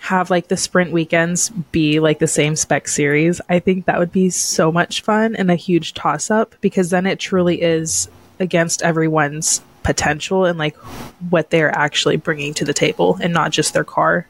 have 0.00 0.30
like 0.30 0.48
the 0.48 0.56
sprint 0.56 0.90
weekends 0.90 1.50
be 1.70 2.00
like 2.00 2.18
the 2.18 2.26
same 2.26 2.56
spec 2.56 2.88
series. 2.88 3.42
I 3.50 3.58
think 3.58 3.84
that 3.84 3.98
would 3.98 4.10
be 4.10 4.30
so 4.30 4.72
much 4.72 5.02
fun 5.02 5.36
and 5.36 5.50
a 5.50 5.54
huge 5.54 5.92
toss 5.92 6.30
up 6.30 6.54
because 6.62 6.88
then 6.88 7.04
it 7.04 7.18
truly 7.18 7.60
is 7.60 8.08
against 8.40 8.82
everyone's 8.82 9.62
potential 9.82 10.44
and 10.44 10.58
like 10.58 10.76
what 11.30 11.50
they're 11.50 11.74
actually 11.76 12.16
bringing 12.16 12.52
to 12.54 12.64
the 12.64 12.74
table 12.74 13.18
and 13.22 13.32
not 13.32 13.50
just 13.50 13.72
their 13.72 13.84
car 13.84 14.26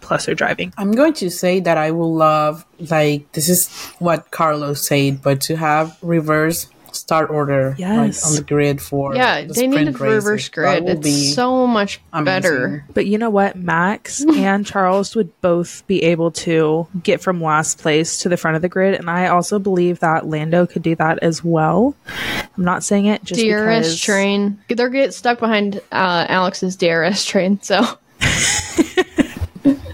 plus 0.00 0.26
their 0.26 0.34
driving. 0.34 0.72
I'm 0.76 0.92
going 0.92 1.14
to 1.14 1.30
say 1.30 1.60
that 1.60 1.76
I 1.76 1.90
will 1.90 2.14
love 2.14 2.64
like 2.78 3.30
this 3.32 3.48
is 3.48 3.68
what 3.98 4.30
Carlos 4.30 4.86
said 4.86 5.22
but 5.22 5.40
to 5.42 5.56
have 5.56 5.96
reverse 6.02 6.68
start 7.00 7.30
order 7.30 7.70
like, 7.70 7.78
Yes. 7.78 8.26
on 8.28 8.34
the 8.36 8.42
grid 8.42 8.80
for 8.80 9.14
Yeah, 9.14 9.42
the 9.44 9.52
they 9.54 9.66
need 9.66 9.88
a 9.88 9.92
races. 9.92 10.00
reverse 10.00 10.44
That 10.48 10.52
grid. 10.54 10.84
will 10.84 10.96
be 11.00 11.10
It's 11.10 11.34
so 11.34 11.66
much 11.66 12.00
better. 12.24 12.84
But 12.94 13.06
you 13.06 13.18
know 13.18 13.30
what? 13.30 13.56
Max 13.56 14.24
and 14.36 14.64
Charles 14.66 15.14
would 15.14 15.38
both 15.40 15.86
be 15.86 16.02
able 16.04 16.30
to 16.32 16.86
get 17.02 17.20
from 17.20 17.42
last 17.42 17.78
place 17.78 18.18
to 18.18 18.28
the 18.28 18.36
front 18.36 18.56
of 18.56 18.62
the 18.62 18.68
grid. 18.68 18.94
And 18.94 19.08
I 19.10 19.28
also 19.28 19.58
believe 19.58 20.00
that 20.00 20.26
Lando 20.26 20.66
could 20.66 20.82
do 20.82 20.94
that 20.96 21.18
as 21.22 21.44
well. 21.44 21.94
I'm 22.56 22.64
not 22.64 22.82
saying 22.82 23.06
it 23.06 23.22
just 23.24 23.40
DRS 23.40 23.86
because. 23.88 24.00
train. 24.00 24.58
They're 24.68 24.88
get 24.88 25.14
stuck 25.14 25.38
behind 25.38 25.76
uh, 25.92 26.26
Alex's 26.28 26.76
DRS 26.76 27.24
train, 27.24 27.60
so 27.62 27.80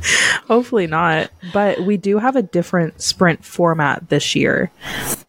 Hopefully 0.49 0.87
not. 0.87 1.31
But 1.53 1.81
we 1.81 1.97
do 1.97 2.19
have 2.19 2.37
a 2.37 2.43
different 2.43 3.01
sprint 3.01 3.45
format 3.45 4.09
this 4.09 4.35
year. 4.35 4.71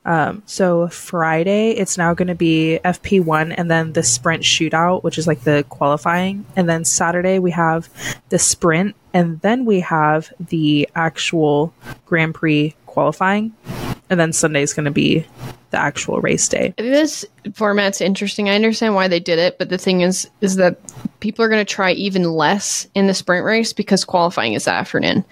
Um, 0.06 0.44
so 0.46 0.88
Friday, 0.90 1.72
it's 1.72 1.98
now 1.98 2.14
going 2.14 2.28
to 2.28 2.36
be 2.36 2.80
FP1 2.84 3.56
and 3.58 3.72
then 3.72 3.94
the 3.94 4.04
sprint 4.04 4.44
shootout, 4.44 5.04
which 5.04 5.18
is 5.18 5.28
like 5.28 5.42
the 5.42 5.66
qualifying. 5.70 6.46
And 6.56 6.68
then 6.68 6.86
Saturday, 6.86 7.40
we 7.40 7.52
have 7.52 7.90
the 8.30 8.40
sprint. 8.40 8.96
And 9.14 9.40
then 9.42 9.66
we 9.66 9.82
have 9.82 10.34
the 10.40 10.90
actual 10.96 11.74
Grand 12.06 12.34
Prix 12.36 12.76
qualifying. 12.88 13.54
And 14.10 14.20
then 14.20 14.34
Sunday 14.34 14.64
is 14.64 14.74
going 14.74 14.86
to 14.86 14.92
be 14.92 15.26
the 15.74 15.80
actual 15.80 16.22
race 16.22 16.48
day. 16.48 16.74
this 16.78 17.26
format's 17.56 18.00
interesting. 18.00 18.48
I 18.48 18.56
understand 18.56 18.96
why 18.96 19.08
they 19.08 19.20
did 19.20 19.40
it, 19.40 19.58
but 19.58 19.70
the 19.70 19.78
thing 19.78 20.02
is, 20.02 20.30
is 20.40 20.56
that 20.56 20.78
people 21.20 21.44
are 21.44 21.50
going 21.50 21.66
to 21.66 21.74
try 21.74 21.92
even 21.92 22.24
less 22.32 22.88
in 22.94 23.08
the 23.08 23.14
sprint 23.14 23.44
race 23.44 23.74
because 23.74 24.06
qualifying 24.06 24.54
is 24.54 24.66
the 24.66 24.72
afternoon. 24.72 25.26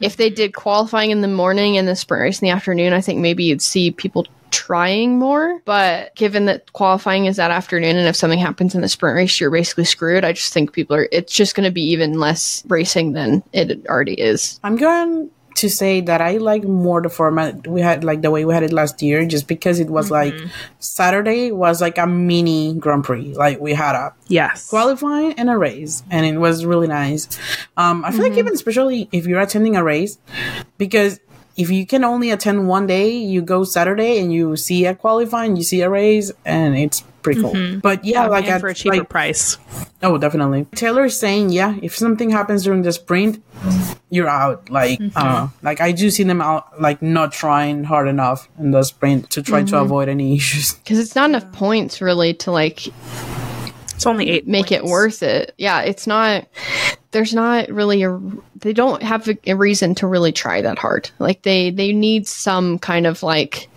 If 0.00 0.16
they 0.16 0.30
did 0.30 0.54
qualifying 0.54 1.10
in 1.10 1.22
the 1.22 1.28
morning 1.28 1.76
and 1.76 1.88
the 1.88 1.96
sprint 1.96 2.20
race 2.20 2.40
in 2.40 2.46
the 2.46 2.52
afternoon, 2.52 2.92
I 2.92 3.00
think 3.00 3.18
maybe 3.18 3.44
you'd 3.44 3.62
see 3.62 3.90
people 3.90 4.26
trying 4.50 5.18
more. 5.18 5.60
But 5.64 6.14
given 6.14 6.44
that 6.44 6.72
qualifying 6.74 7.24
is 7.24 7.36
that 7.36 7.50
afternoon, 7.50 7.96
and 7.96 8.08
if 8.08 8.16
something 8.16 8.38
happens 8.38 8.74
in 8.74 8.82
the 8.82 8.88
sprint 8.88 9.16
race, 9.16 9.40
you're 9.40 9.50
basically 9.50 9.86
screwed. 9.86 10.22
I 10.22 10.34
just 10.34 10.52
think 10.52 10.72
people 10.72 10.96
are. 10.96 11.08
It's 11.10 11.32
just 11.32 11.54
going 11.54 11.64
to 11.64 11.72
be 11.72 11.82
even 11.82 12.20
less 12.20 12.62
racing 12.68 13.12
than 13.12 13.42
it 13.54 13.86
already 13.86 14.20
is. 14.20 14.60
I'm 14.62 14.76
going 14.76 15.30
to 15.58 15.68
say 15.68 16.00
that 16.02 16.20
I 16.20 16.38
like 16.38 16.64
more 16.64 17.02
the 17.02 17.08
format 17.08 17.66
we 17.66 17.80
had, 17.80 18.04
like 18.04 18.22
the 18.22 18.30
way 18.30 18.44
we 18.44 18.54
had 18.54 18.62
it 18.62 18.72
last 18.72 19.02
year, 19.02 19.26
just 19.26 19.46
because 19.46 19.80
it 19.80 19.90
was 19.90 20.10
mm-hmm. 20.10 20.38
like 20.38 20.50
Saturday 20.78 21.52
was 21.52 21.80
like 21.80 21.98
a 21.98 22.06
mini 22.06 22.74
Grand 22.74 23.04
Prix. 23.04 23.34
Like 23.34 23.60
we 23.60 23.74
had 23.74 23.94
a 23.94 24.14
Yes. 24.28 24.68
qualifying 24.68 25.32
and 25.34 25.48
a 25.50 25.56
race, 25.56 26.02
and 26.10 26.26
it 26.26 26.38
was 26.38 26.64
really 26.64 26.88
nice. 26.88 27.28
Um, 27.76 28.04
I 28.04 28.10
feel 28.10 28.22
like 28.22 28.32
mm-hmm. 28.32 28.38
even 28.40 28.52
especially 28.54 29.08
if 29.12 29.26
you're 29.26 29.40
attending 29.40 29.76
a 29.76 29.84
race, 29.84 30.18
because 30.76 31.20
if 31.56 31.70
you 31.70 31.84
can 31.86 32.04
only 32.04 32.30
attend 32.30 32.68
one 32.68 32.86
day, 32.86 33.10
you 33.10 33.42
go 33.42 33.64
Saturday 33.64 34.20
and 34.20 34.32
you 34.32 34.56
see 34.56 34.86
a 34.86 34.94
qualifying, 34.94 35.56
you 35.56 35.64
see 35.64 35.80
a 35.80 35.90
race, 35.90 36.30
and 36.44 36.78
it's 36.78 37.02
pretty 37.22 37.42
cool. 37.42 37.52
Mm-hmm. 37.52 37.80
But 37.80 38.04
yeah, 38.04 38.26
like 38.26 38.46
at- 38.46 38.60
for 38.60 38.68
a 38.68 38.74
cheaper 38.74 38.98
like- 38.98 39.08
price. 39.08 39.58
Oh, 40.00 40.16
definitely. 40.18 40.66
Taylor 40.76 41.06
is 41.06 41.18
saying, 41.18 41.50
yeah, 41.50 41.76
if 41.82 41.96
something 41.96 42.30
happens 42.30 42.62
during 42.62 42.82
the 42.82 42.92
sprint, 42.92 43.42
you're 44.10 44.28
out. 44.28 44.70
Like, 44.70 45.00
uh, 45.16 45.48
like 45.62 45.80
I 45.80 45.92
do 45.92 46.10
see 46.10 46.22
them 46.24 46.40
out, 46.40 46.80
like 46.80 47.02
not 47.02 47.32
trying 47.32 47.84
hard 47.84 48.08
enough 48.08 48.48
in 48.58 48.70
the 48.70 48.82
sprint 48.82 49.30
to 49.30 49.42
try 49.42 49.62
to 49.64 49.78
avoid 49.78 50.08
any 50.08 50.34
issues. 50.36 50.74
Because 50.74 50.98
it's 50.98 51.14
not 51.14 51.30
enough 51.30 51.50
points 51.52 52.00
really 52.00 52.34
to 52.34 52.50
like 52.50 52.86
It's 53.94 54.06
only 54.06 54.30
eight. 54.30 54.46
make 54.48 54.72
it 54.72 54.84
worth 54.84 55.22
it. 55.22 55.54
Yeah, 55.58 55.82
it's 55.82 56.06
not. 56.06 56.46
There's 57.10 57.34
not 57.34 57.68
really 57.70 58.02
a. 58.02 58.20
They 58.56 58.72
don't 58.72 59.02
have 59.02 59.28
a, 59.28 59.36
a 59.46 59.54
reason 59.54 59.94
to 59.96 60.06
really 60.06 60.32
try 60.32 60.60
that 60.62 60.78
hard. 60.78 61.10
Like 61.18 61.42
they 61.42 61.70
they 61.70 61.92
need 61.92 62.26
some 62.26 62.78
kind 62.78 63.06
of 63.06 63.22
like 63.22 63.68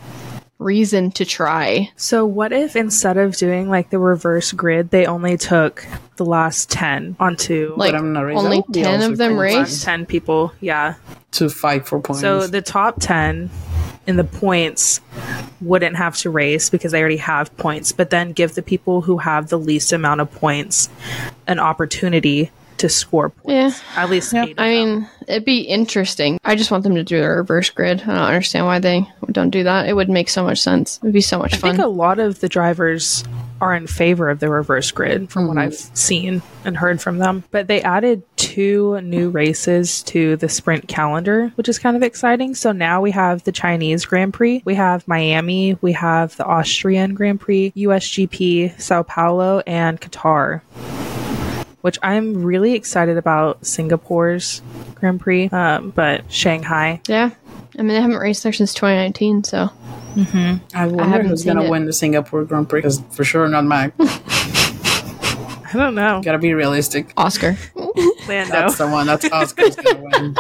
reason 0.62 1.12
to 1.12 1.26
try. 1.26 1.90
So 1.96 2.26
what 2.26 2.54
if 2.54 2.76
instead 2.76 3.18
of 3.18 3.36
doing 3.36 3.70
like 3.70 3.90
the 3.90 4.00
reverse 4.00 4.52
grid, 4.52 4.92
they 4.92 5.06
only 5.06 5.38
took 5.38 5.86
the 6.18 6.26
last 6.26 6.70
ten 6.70 7.16
onto 7.20 7.74
Like 7.76 7.94
I'm 7.94 8.14
not 8.14 8.26
only 8.26 8.58
That 8.58 8.68
would 8.68 8.74
be 8.74 8.84
ten 8.84 9.02
of 9.02 9.18
them 9.18 9.38
race. 9.38 9.84
ten 9.84 10.06
people? 10.06 10.54
Yeah. 10.62 10.96
to 11.32 11.50
fight 11.50 11.88
for 11.88 12.00
points. 12.00 12.22
So 12.22 12.46
the 12.48 12.62
top 12.62 12.98
10 13.00 13.50
in 14.08 14.16
the 14.18 14.24
points 14.24 15.00
wouldn't 15.62 15.96
have 15.96 16.18
to 16.18 16.30
race 16.30 16.70
because 16.70 16.92
they 16.92 17.00
already 17.00 17.18
have 17.18 17.56
points, 17.58 17.92
but 17.92 18.10
then 18.10 18.34
give 18.34 18.56
the 18.56 18.62
people 18.62 19.02
who 19.02 19.20
have 19.20 19.48
the 19.50 19.60
least 19.60 19.94
amount 19.94 20.22
of 20.22 20.32
points 20.32 20.90
an 21.48 21.60
opportunity 21.60 22.52
to 22.82 22.90
score 22.90 23.30
points. 23.30 23.82
Yeah. 23.96 24.04
At 24.04 24.10
least 24.10 24.34
Yeah. 24.34 24.46
eight. 24.46 24.56
I 24.58 24.68
mean, 24.68 25.08
it'd 25.28 25.46
be 25.46 25.62
interesting. 25.62 26.40
I 26.44 26.56
just 26.56 26.72
want 26.72 26.84
them 26.84 26.96
to 26.96 27.04
do 27.04 27.24
a 27.24 27.30
reverse 27.30 27.70
grid. 27.70 28.02
I 28.02 28.06
don't 28.06 28.18
understand 28.18 28.66
why 28.66 28.80
they 28.80 29.08
don't 29.32 29.50
do 29.50 29.64
that. 29.64 29.88
It 29.88 29.96
would 29.96 30.10
make 30.10 30.30
so 30.30 30.44
much 30.44 30.60
sense. 30.60 31.00
It'd 31.02 31.14
be 31.14 31.22
so 31.22 31.40
much 31.40 31.56
fun. 31.56 31.70
I 31.70 31.74
think 31.74 31.84
a 31.84 31.88
lot 31.88 32.20
of 32.20 32.40
the 32.42 32.50
drivers 32.50 33.24
are 33.62 33.76
in 33.76 33.86
favor 33.86 34.30
of 34.30 34.40
the 34.40 34.50
reverse 34.50 34.90
grid 34.90 35.30
from 35.30 35.48
what 35.48 35.58
mm-hmm. 35.58 35.68
I've 35.68 35.76
seen 35.76 36.42
and 36.66 36.76
heard 36.76 37.00
from 37.00 37.20
them. 37.20 37.44
But 37.52 37.68
they 37.68 37.82
added 37.84 38.24
two 38.36 39.00
new 39.02 39.30
races 39.30 40.02
to 40.04 40.36
the 40.38 40.50
sprint 40.50 40.88
calendar, 40.88 41.52
which 41.56 41.70
is 41.70 41.78
kind 41.78 41.96
of 41.96 42.02
exciting. 42.02 42.56
So 42.56 42.72
now 42.72 43.02
we 43.02 43.12
have 43.12 43.44
the 43.44 43.52
Chinese 43.52 44.06
Grand 44.06 44.34
Prix, 44.34 44.64
we 44.66 44.74
have 44.76 45.08
Miami, 45.08 45.78
we 45.82 45.94
have 45.94 46.36
the 46.38 46.46
Austrian 46.46 47.14
Grand 47.14 47.40
Prix, 47.40 47.72
USGP, 47.76 48.82
Sao 48.82 49.04
Paulo, 49.04 49.62
and 49.68 50.02
Qatar. 50.02 50.62
Which 51.82 51.98
I'm 52.04 52.44
really 52.44 52.74
excited 52.74 53.18
about 53.18 53.66
Singapore's 53.66 54.62
Grand 54.96 55.20
Prix, 55.20 55.50
um, 55.50 55.90
but 55.92 56.32
Shanghai. 56.32 57.02
yeah. 57.08 57.32
I 57.74 57.78
mean, 57.80 57.88
they 57.90 58.02
haven't 58.02 58.18
raced 58.18 58.44
there 58.44 58.54
since 58.54 58.74
2019, 58.74 59.44
so 59.46 59.70
I 60.74 60.88
wonder 60.88 61.04
haven't 61.04 61.28
who's 61.28 61.46
gonna 61.46 61.70
win 61.70 61.86
the 61.86 61.94
Singapore 61.94 62.44
Grand 62.44 62.68
Prix, 62.70 62.80
because 62.80 63.02
for 63.12 63.24
sure, 63.24 63.48
not 63.48 63.64
Mac. 63.66 63.94
I 64.00 65.78
don't 65.78 65.96
know. 65.96 66.22
Gotta 66.22 66.38
be 66.38 66.54
realistic. 66.54 67.14
Oscar. 67.16 67.58
Lando. 68.28 68.52
That's 68.52 68.78
the 68.78 68.88
one. 68.88 69.08
That's 69.08 69.30
Oscar's 69.32 69.76
gonna 69.78 70.02
win. 70.02 70.36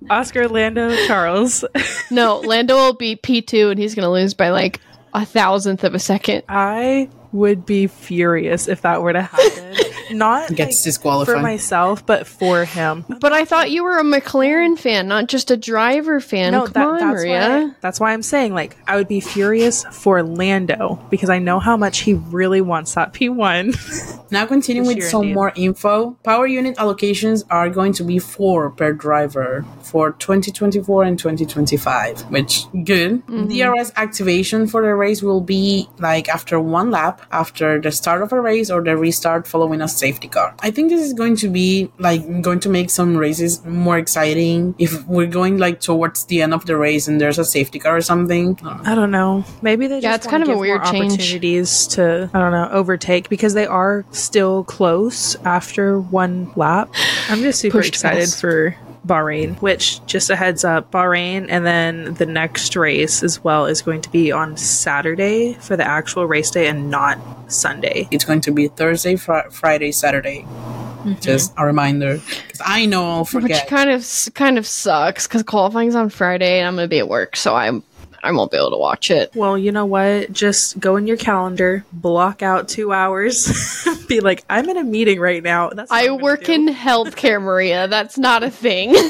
Oscar, 0.10 0.48
Lando, 0.48 0.94
Charles. 1.06 1.64
no, 2.10 2.38
Lando 2.40 2.76
will 2.76 2.94
be 2.94 3.16
P2 3.16 3.72
and 3.72 3.78
he's 3.78 3.94
going 3.94 4.04
to 4.04 4.10
lose 4.10 4.34
by 4.34 4.50
like 4.50 4.80
a 5.12 5.24
thousandth 5.26 5.84
of 5.84 5.94
a 5.94 5.98
second. 5.98 6.44
I 6.48 7.08
would 7.36 7.66
be 7.66 7.86
furious 7.86 8.68
if 8.68 8.82
that 8.82 9.02
were 9.02 9.12
to 9.12 9.22
happen. 9.22 9.76
Not 10.10 10.54
Gets 10.54 10.78
like, 10.78 10.84
disqualified. 10.84 11.34
for 11.34 11.42
myself, 11.42 12.06
but 12.06 12.28
for 12.28 12.64
him. 12.64 13.04
But 13.20 13.32
I 13.32 13.44
thought 13.44 13.72
you 13.72 13.82
were 13.82 13.98
a 13.98 14.04
McLaren 14.04 14.78
fan, 14.78 15.08
not 15.08 15.26
just 15.26 15.50
a 15.50 15.56
driver 15.56 16.20
fan. 16.20 16.52
No, 16.52 16.62
Come 16.62 16.72
that, 16.74 16.86
on, 16.86 16.98
that's 16.98 17.04
Maria. 17.24 17.48
why. 17.48 17.74
That's 17.80 17.98
why 17.98 18.12
I'm 18.12 18.22
saying 18.22 18.54
like 18.54 18.76
I 18.86 18.94
would 18.94 19.08
be 19.08 19.18
furious 19.18 19.84
for 19.90 20.22
Lando 20.22 21.04
because 21.10 21.28
I 21.28 21.40
know 21.40 21.58
how 21.58 21.76
much 21.76 22.00
he 22.00 22.14
really 22.14 22.60
wants 22.60 22.94
that 22.94 23.12
P1. 23.12 23.74
Now, 24.30 24.44
continuing 24.44 24.86
with 24.88 25.04
some 25.04 25.22
indeed. 25.22 25.34
more 25.34 25.52
info, 25.54 26.12
power 26.24 26.46
unit 26.46 26.76
allocations 26.78 27.44
are 27.48 27.70
going 27.70 27.92
to 27.94 28.02
be 28.02 28.18
four 28.18 28.70
per 28.70 28.92
driver 28.92 29.64
for 29.82 30.12
2024 30.12 31.04
and 31.04 31.18
2025, 31.18 32.22
which 32.30 32.64
good. 32.84 33.24
Mm-hmm. 33.26 33.46
DRS 33.48 33.92
activation 33.96 34.66
for 34.66 34.82
the 34.82 34.94
race 34.94 35.22
will 35.22 35.40
be 35.40 35.88
like 35.98 36.28
after 36.28 36.60
one 36.60 36.90
lap, 36.90 37.22
after 37.32 37.80
the 37.80 37.90
start 37.92 38.22
of 38.22 38.32
a 38.32 38.40
race 38.40 38.70
or 38.70 38.82
the 38.82 38.96
restart 38.96 39.46
following 39.46 39.80
a 39.80 39.88
safety 39.88 40.28
car. 40.28 40.54
I 40.60 40.70
think 40.70 40.90
this 40.90 41.00
is 41.00 41.12
going 41.12 41.36
to 41.36 41.48
be 41.48 41.90
like 41.98 42.42
going 42.42 42.60
to 42.60 42.68
make 42.68 42.90
some 42.90 43.16
races 43.16 43.64
more 43.64 43.98
exciting 43.98 44.74
if 44.78 45.06
we're 45.06 45.26
going 45.26 45.58
like 45.58 45.80
towards 45.80 46.24
the 46.26 46.42
end 46.42 46.54
of 46.54 46.66
the 46.66 46.76
race 46.76 47.08
and 47.08 47.20
there's 47.20 47.38
a 47.38 47.44
safety 47.44 47.78
car 47.78 47.96
or 47.96 48.00
something. 48.00 48.58
I 48.62 48.68
don't 48.68 48.82
know. 48.82 48.90
I 48.92 48.94
don't 48.94 49.10
know. 49.10 49.44
Maybe 49.62 49.86
they 49.86 49.96
just 49.96 50.04
Yeah, 50.04 50.14
it's 50.14 50.26
kind 50.26 50.42
of 50.42 50.48
a 50.48 50.56
weird 50.56 50.82
more 50.82 50.92
change. 50.92 51.12
opportunities 51.14 51.86
to 51.88 52.30
I 52.32 52.38
don't 52.38 52.52
know 52.52 52.68
overtake 52.70 53.28
because 53.28 53.54
they 53.54 53.66
are 53.66 54.04
still 54.10 54.64
close 54.64 55.34
after 55.44 56.00
one 56.00 56.52
lap. 56.56 56.92
I'm 57.28 57.40
just 57.40 57.60
super 57.60 57.78
Pushed 57.78 57.88
excited 57.94 58.20
past. 58.20 58.40
for 58.40 58.76
Bahrain, 59.06 59.60
which 59.62 60.04
just 60.06 60.30
a 60.30 60.36
heads 60.36 60.64
up, 60.64 60.90
Bahrain, 60.90 61.46
and 61.48 61.64
then 61.64 62.14
the 62.14 62.26
next 62.26 62.74
race 62.76 63.22
as 63.22 63.42
well 63.42 63.66
is 63.66 63.82
going 63.82 64.02
to 64.02 64.10
be 64.10 64.32
on 64.32 64.56
Saturday 64.56 65.54
for 65.54 65.76
the 65.76 65.86
actual 65.86 66.26
race 66.26 66.50
day 66.50 66.66
and 66.66 66.90
not 66.90 67.18
Sunday. 67.50 68.08
It's 68.10 68.24
going 68.24 68.40
to 68.42 68.50
be 68.50 68.68
Thursday, 68.68 69.16
fr- 69.16 69.50
Friday, 69.50 69.92
Saturday. 69.92 70.42
Mm-hmm. 70.42 71.20
Just 71.20 71.54
a 71.56 71.64
reminder, 71.64 72.20
because 72.46 72.60
I 72.64 72.84
know 72.86 73.08
I'll 73.08 73.24
forget. 73.24 73.62
Which 73.62 73.68
kind 73.68 73.90
of 73.90 74.34
kind 74.34 74.58
of 74.58 74.66
sucks 74.66 75.28
because 75.28 75.44
qualifying's 75.44 75.94
on 75.94 76.08
Friday 76.08 76.58
and 76.58 76.66
I'm 76.66 76.74
gonna 76.74 76.88
be 76.88 76.98
at 76.98 77.08
work, 77.08 77.36
so 77.36 77.54
I'm 77.54 77.84
I 78.26 78.32
won't 78.32 78.50
be 78.50 78.56
able 78.56 78.70
to 78.72 78.76
watch 78.76 79.10
it. 79.10 79.30
Well, 79.36 79.56
you 79.56 79.70
know 79.70 79.86
what? 79.86 80.32
Just 80.32 80.78
go 80.80 80.96
in 80.96 81.06
your 81.06 81.16
calendar, 81.16 81.84
block 81.92 82.42
out 82.42 82.68
two 82.68 82.92
hours, 82.92 83.86
be 84.08 84.18
like, 84.20 84.44
I'm 84.50 84.68
in 84.68 84.76
a 84.76 84.82
meeting 84.84 85.20
right 85.20 85.42
now. 85.42 85.70
That's 85.70 85.92
I 85.92 86.10
work 86.10 86.44
do. 86.44 86.52
in 86.52 86.66
healthcare, 86.68 87.40
Maria. 87.42 87.86
That's 87.88 88.18
not 88.18 88.42
a 88.42 88.50
thing. 88.50 88.94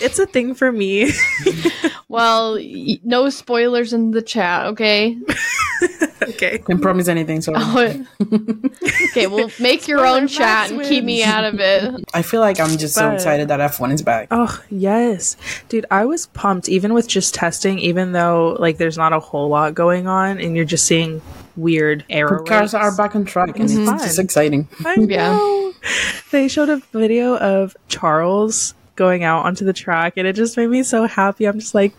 It's 0.00 0.18
a 0.18 0.26
thing 0.26 0.54
for 0.54 0.70
me. 0.70 1.12
well, 2.08 2.56
y- 2.56 2.98
no 3.04 3.30
spoilers 3.30 3.92
in 3.94 4.10
the 4.10 4.20
chat, 4.20 4.66
okay? 4.66 5.16
okay. 6.22 6.58
Can't 6.58 6.80
promise 6.80 7.08
anything, 7.08 7.40
so 7.42 7.54
okay, 9.10 9.26
well, 9.26 9.50
make 9.60 9.88
your 9.88 10.06
own 10.06 10.22
Max 10.22 10.34
chat 10.34 10.70
and 10.70 10.82
keep 10.82 11.04
me 11.04 11.22
out 11.22 11.44
of 11.44 11.60
it. 11.60 12.04
I 12.14 12.22
feel 12.22 12.40
like 12.40 12.60
I'm 12.60 12.76
just 12.78 12.94
so 12.94 13.10
excited 13.10 13.48
that 13.48 13.60
F1 13.60 13.92
is 13.92 14.02
back. 14.02 14.28
Oh, 14.30 14.62
yes. 14.70 15.36
Dude, 15.68 15.86
I 15.90 16.04
was 16.04 16.26
pumped 16.28 16.68
even 16.68 16.94
with 16.94 17.08
just 17.08 17.34
testing, 17.34 17.78
even 17.78 18.12
though 18.12 18.56
like 18.58 18.78
there's 18.78 18.98
not 18.98 19.12
a 19.12 19.20
whole 19.20 19.48
lot 19.48 19.74
going 19.74 20.06
on 20.06 20.38
and 20.38 20.56
you're 20.56 20.64
just 20.64 20.86
seeing 20.86 21.20
weird 21.56 22.04
aero 22.10 22.42
Cars 22.44 22.74
are 22.74 22.94
back 22.96 23.14
on 23.14 23.24
track, 23.24 23.58
and 23.58 23.70
It's 23.70 23.74
it's 23.74 24.04
just 24.04 24.18
exciting. 24.18 24.68
I 24.84 24.96
Yeah. 24.98 25.70
They 26.30 26.48
showed 26.48 26.68
a 26.68 26.78
video 26.92 27.36
of 27.36 27.76
Charles 27.88 28.74
going 28.96 29.24
out 29.24 29.44
onto 29.44 29.64
the 29.64 29.72
track 29.72 30.14
and 30.16 30.26
it 30.26 30.34
just 30.34 30.56
made 30.56 30.68
me 30.68 30.82
so 30.82 31.06
happy. 31.06 31.46
I'm 31.46 31.58
just 31.58 31.74
like 31.74 31.92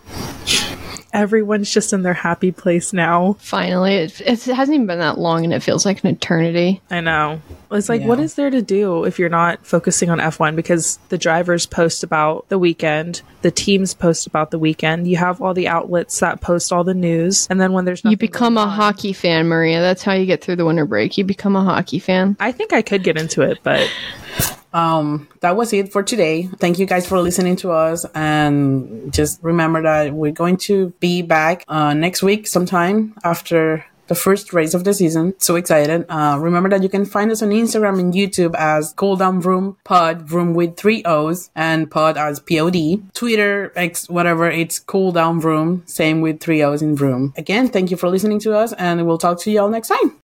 everyone's 1.16 1.70
just 1.72 1.92
in 1.92 2.02
their 2.02 2.14
happy 2.14 2.52
place 2.52 2.92
now. 2.92 3.32
Finally, 3.40 3.94
it, 3.96 4.20
it 4.20 4.42
hasn't 4.44 4.74
even 4.74 4.86
been 4.86 4.98
that 5.00 5.18
long 5.18 5.42
and 5.44 5.52
it 5.52 5.60
feels 5.62 5.84
like 5.86 6.04
an 6.04 6.10
eternity. 6.10 6.80
I 6.90 7.00
know. 7.00 7.40
It's 7.72 7.88
like, 7.88 8.02
what 8.02 8.18
Yeah. 8.18 8.24
is 8.26 8.34
there 8.34 8.50
to 8.50 8.62
do 8.62 9.04
if 9.04 9.18
you're 9.18 9.28
not 9.28 9.64
focusing 9.66 10.10
on 10.10 10.18
F1? 10.18 10.54
Because 10.54 10.98
the 11.08 11.18
drivers 11.18 11.66
post 11.66 12.04
about 12.04 12.48
the 12.48 12.58
weekend, 12.58 13.22
the 13.42 13.50
teams 13.50 13.94
post 13.94 14.26
about 14.26 14.50
the 14.50 14.58
weekend. 14.58 15.08
You 15.08 15.16
have 15.16 15.40
all 15.42 15.54
the 15.54 15.66
outlets 15.68 16.20
that 16.20 16.40
post 16.40 16.72
all 16.72 16.84
the 16.84 16.94
news, 16.94 17.46
and 17.50 17.60
then 17.60 17.72
when 17.72 17.84
there's 17.86 18.04
You 18.04 18.16
become 18.16 18.56
a 18.56 18.60
on- 18.60 18.68
hockey 18.70 19.12
fan, 19.12 19.48
Maria. 19.48 19.80
That's 19.80 20.02
how 20.04 20.12
you 20.12 20.26
get 20.26 20.44
through 20.44 20.56
the 20.56 20.64
winter 20.66 20.84
break. 20.84 21.18
You 21.18 21.24
become 21.24 21.56
a 21.56 21.64
hockey 21.64 21.98
fan. 21.98 22.36
I 22.38 22.52
think 22.52 22.72
I 22.72 22.82
could 22.82 23.02
get 23.02 23.16
into 23.18 23.42
it, 23.42 23.58
but 23.64 23.90
Um, 24.76 25.28
that 25.40 25.56
was 25.56 25.72
it 25.72 25.90
for 25.90 26.02
today. 26.02 26.48
Thank 26.58 26.78
you 26.78 26.84
guys 26.84 27.08
for 27.08 27.18
listening 27.18 27.56
to 27.56 27.72
us, 27.72 28.04
and 28.14 29.10
just 29.10 29.42
remember 29.42 29.82
that 29.82 30.12
we're 30.12 30.32
going 30.32 30.58
to 30.68 30.90
be 31.00 31.22
back 31.22 31.64
uh, 31.66 31.94
next 31.94 32.22
week 32.22 32.46
sometime 32.46 33.14
after 33.24 33.86
the 34.08 34.14
first 34.14 34.52
race 34.52 34.74
of 34.74 34.84
the 34.84 34.92
season. 34.92 35.34
So 35.38 35.56
excited. 35.56 36.04
Uh, 36.08 36.36
remember 36.38 36.68
that 36.68 36.82
you 36.82 36.90
can 36.90 37.06
find 37.06 37.30
us 37.30 37.42
on 37.42 37.48
Instagram 37.48 37.98
and 37.98 38.12
YouTube 38.12 38.54
as 38.54 38.92
Cool 38.92 39.16
Down 39.16 39.40
Vroom 39.40 39.78
Pod, 39.82 40.22
Vroom 40.22 40.52
with 40.52 40.76
three 40.76 41.02
O's, 41.04 41.50
and 41.56 41.90
Pod 41.90 42.16
as 42.18 42.38
P-O-D. 42.40 43.02
Twitter, 43.14 43.72
X, 43.74 44.08
whatever, 44.10 44.50
it's 44.50 44.78
Cool 44.78 45.10
Down 45.10 45.40
Vroom, 45.40 45.84
same 45.86 46.20
with 46.20 46.38
three 46.38 46.62
O's 46.62 46.82
in 46.82 46.94
Vroom. 46.94 47.32
Again, 47.36 47.68
thank 47.68 47.90
you 47.90 47.96
for 47.96 48.08
listening 48.08 48.40
to 48.40 48.54
us, 48.54 48.74
and 48.74 49.06
we'll 49.06 49.18
talk 49.18 49.40
to 49.40 49.50
you 49.50 49.60
all 49.60 49.70
next 49.70 49.88
time. 49.88 50.14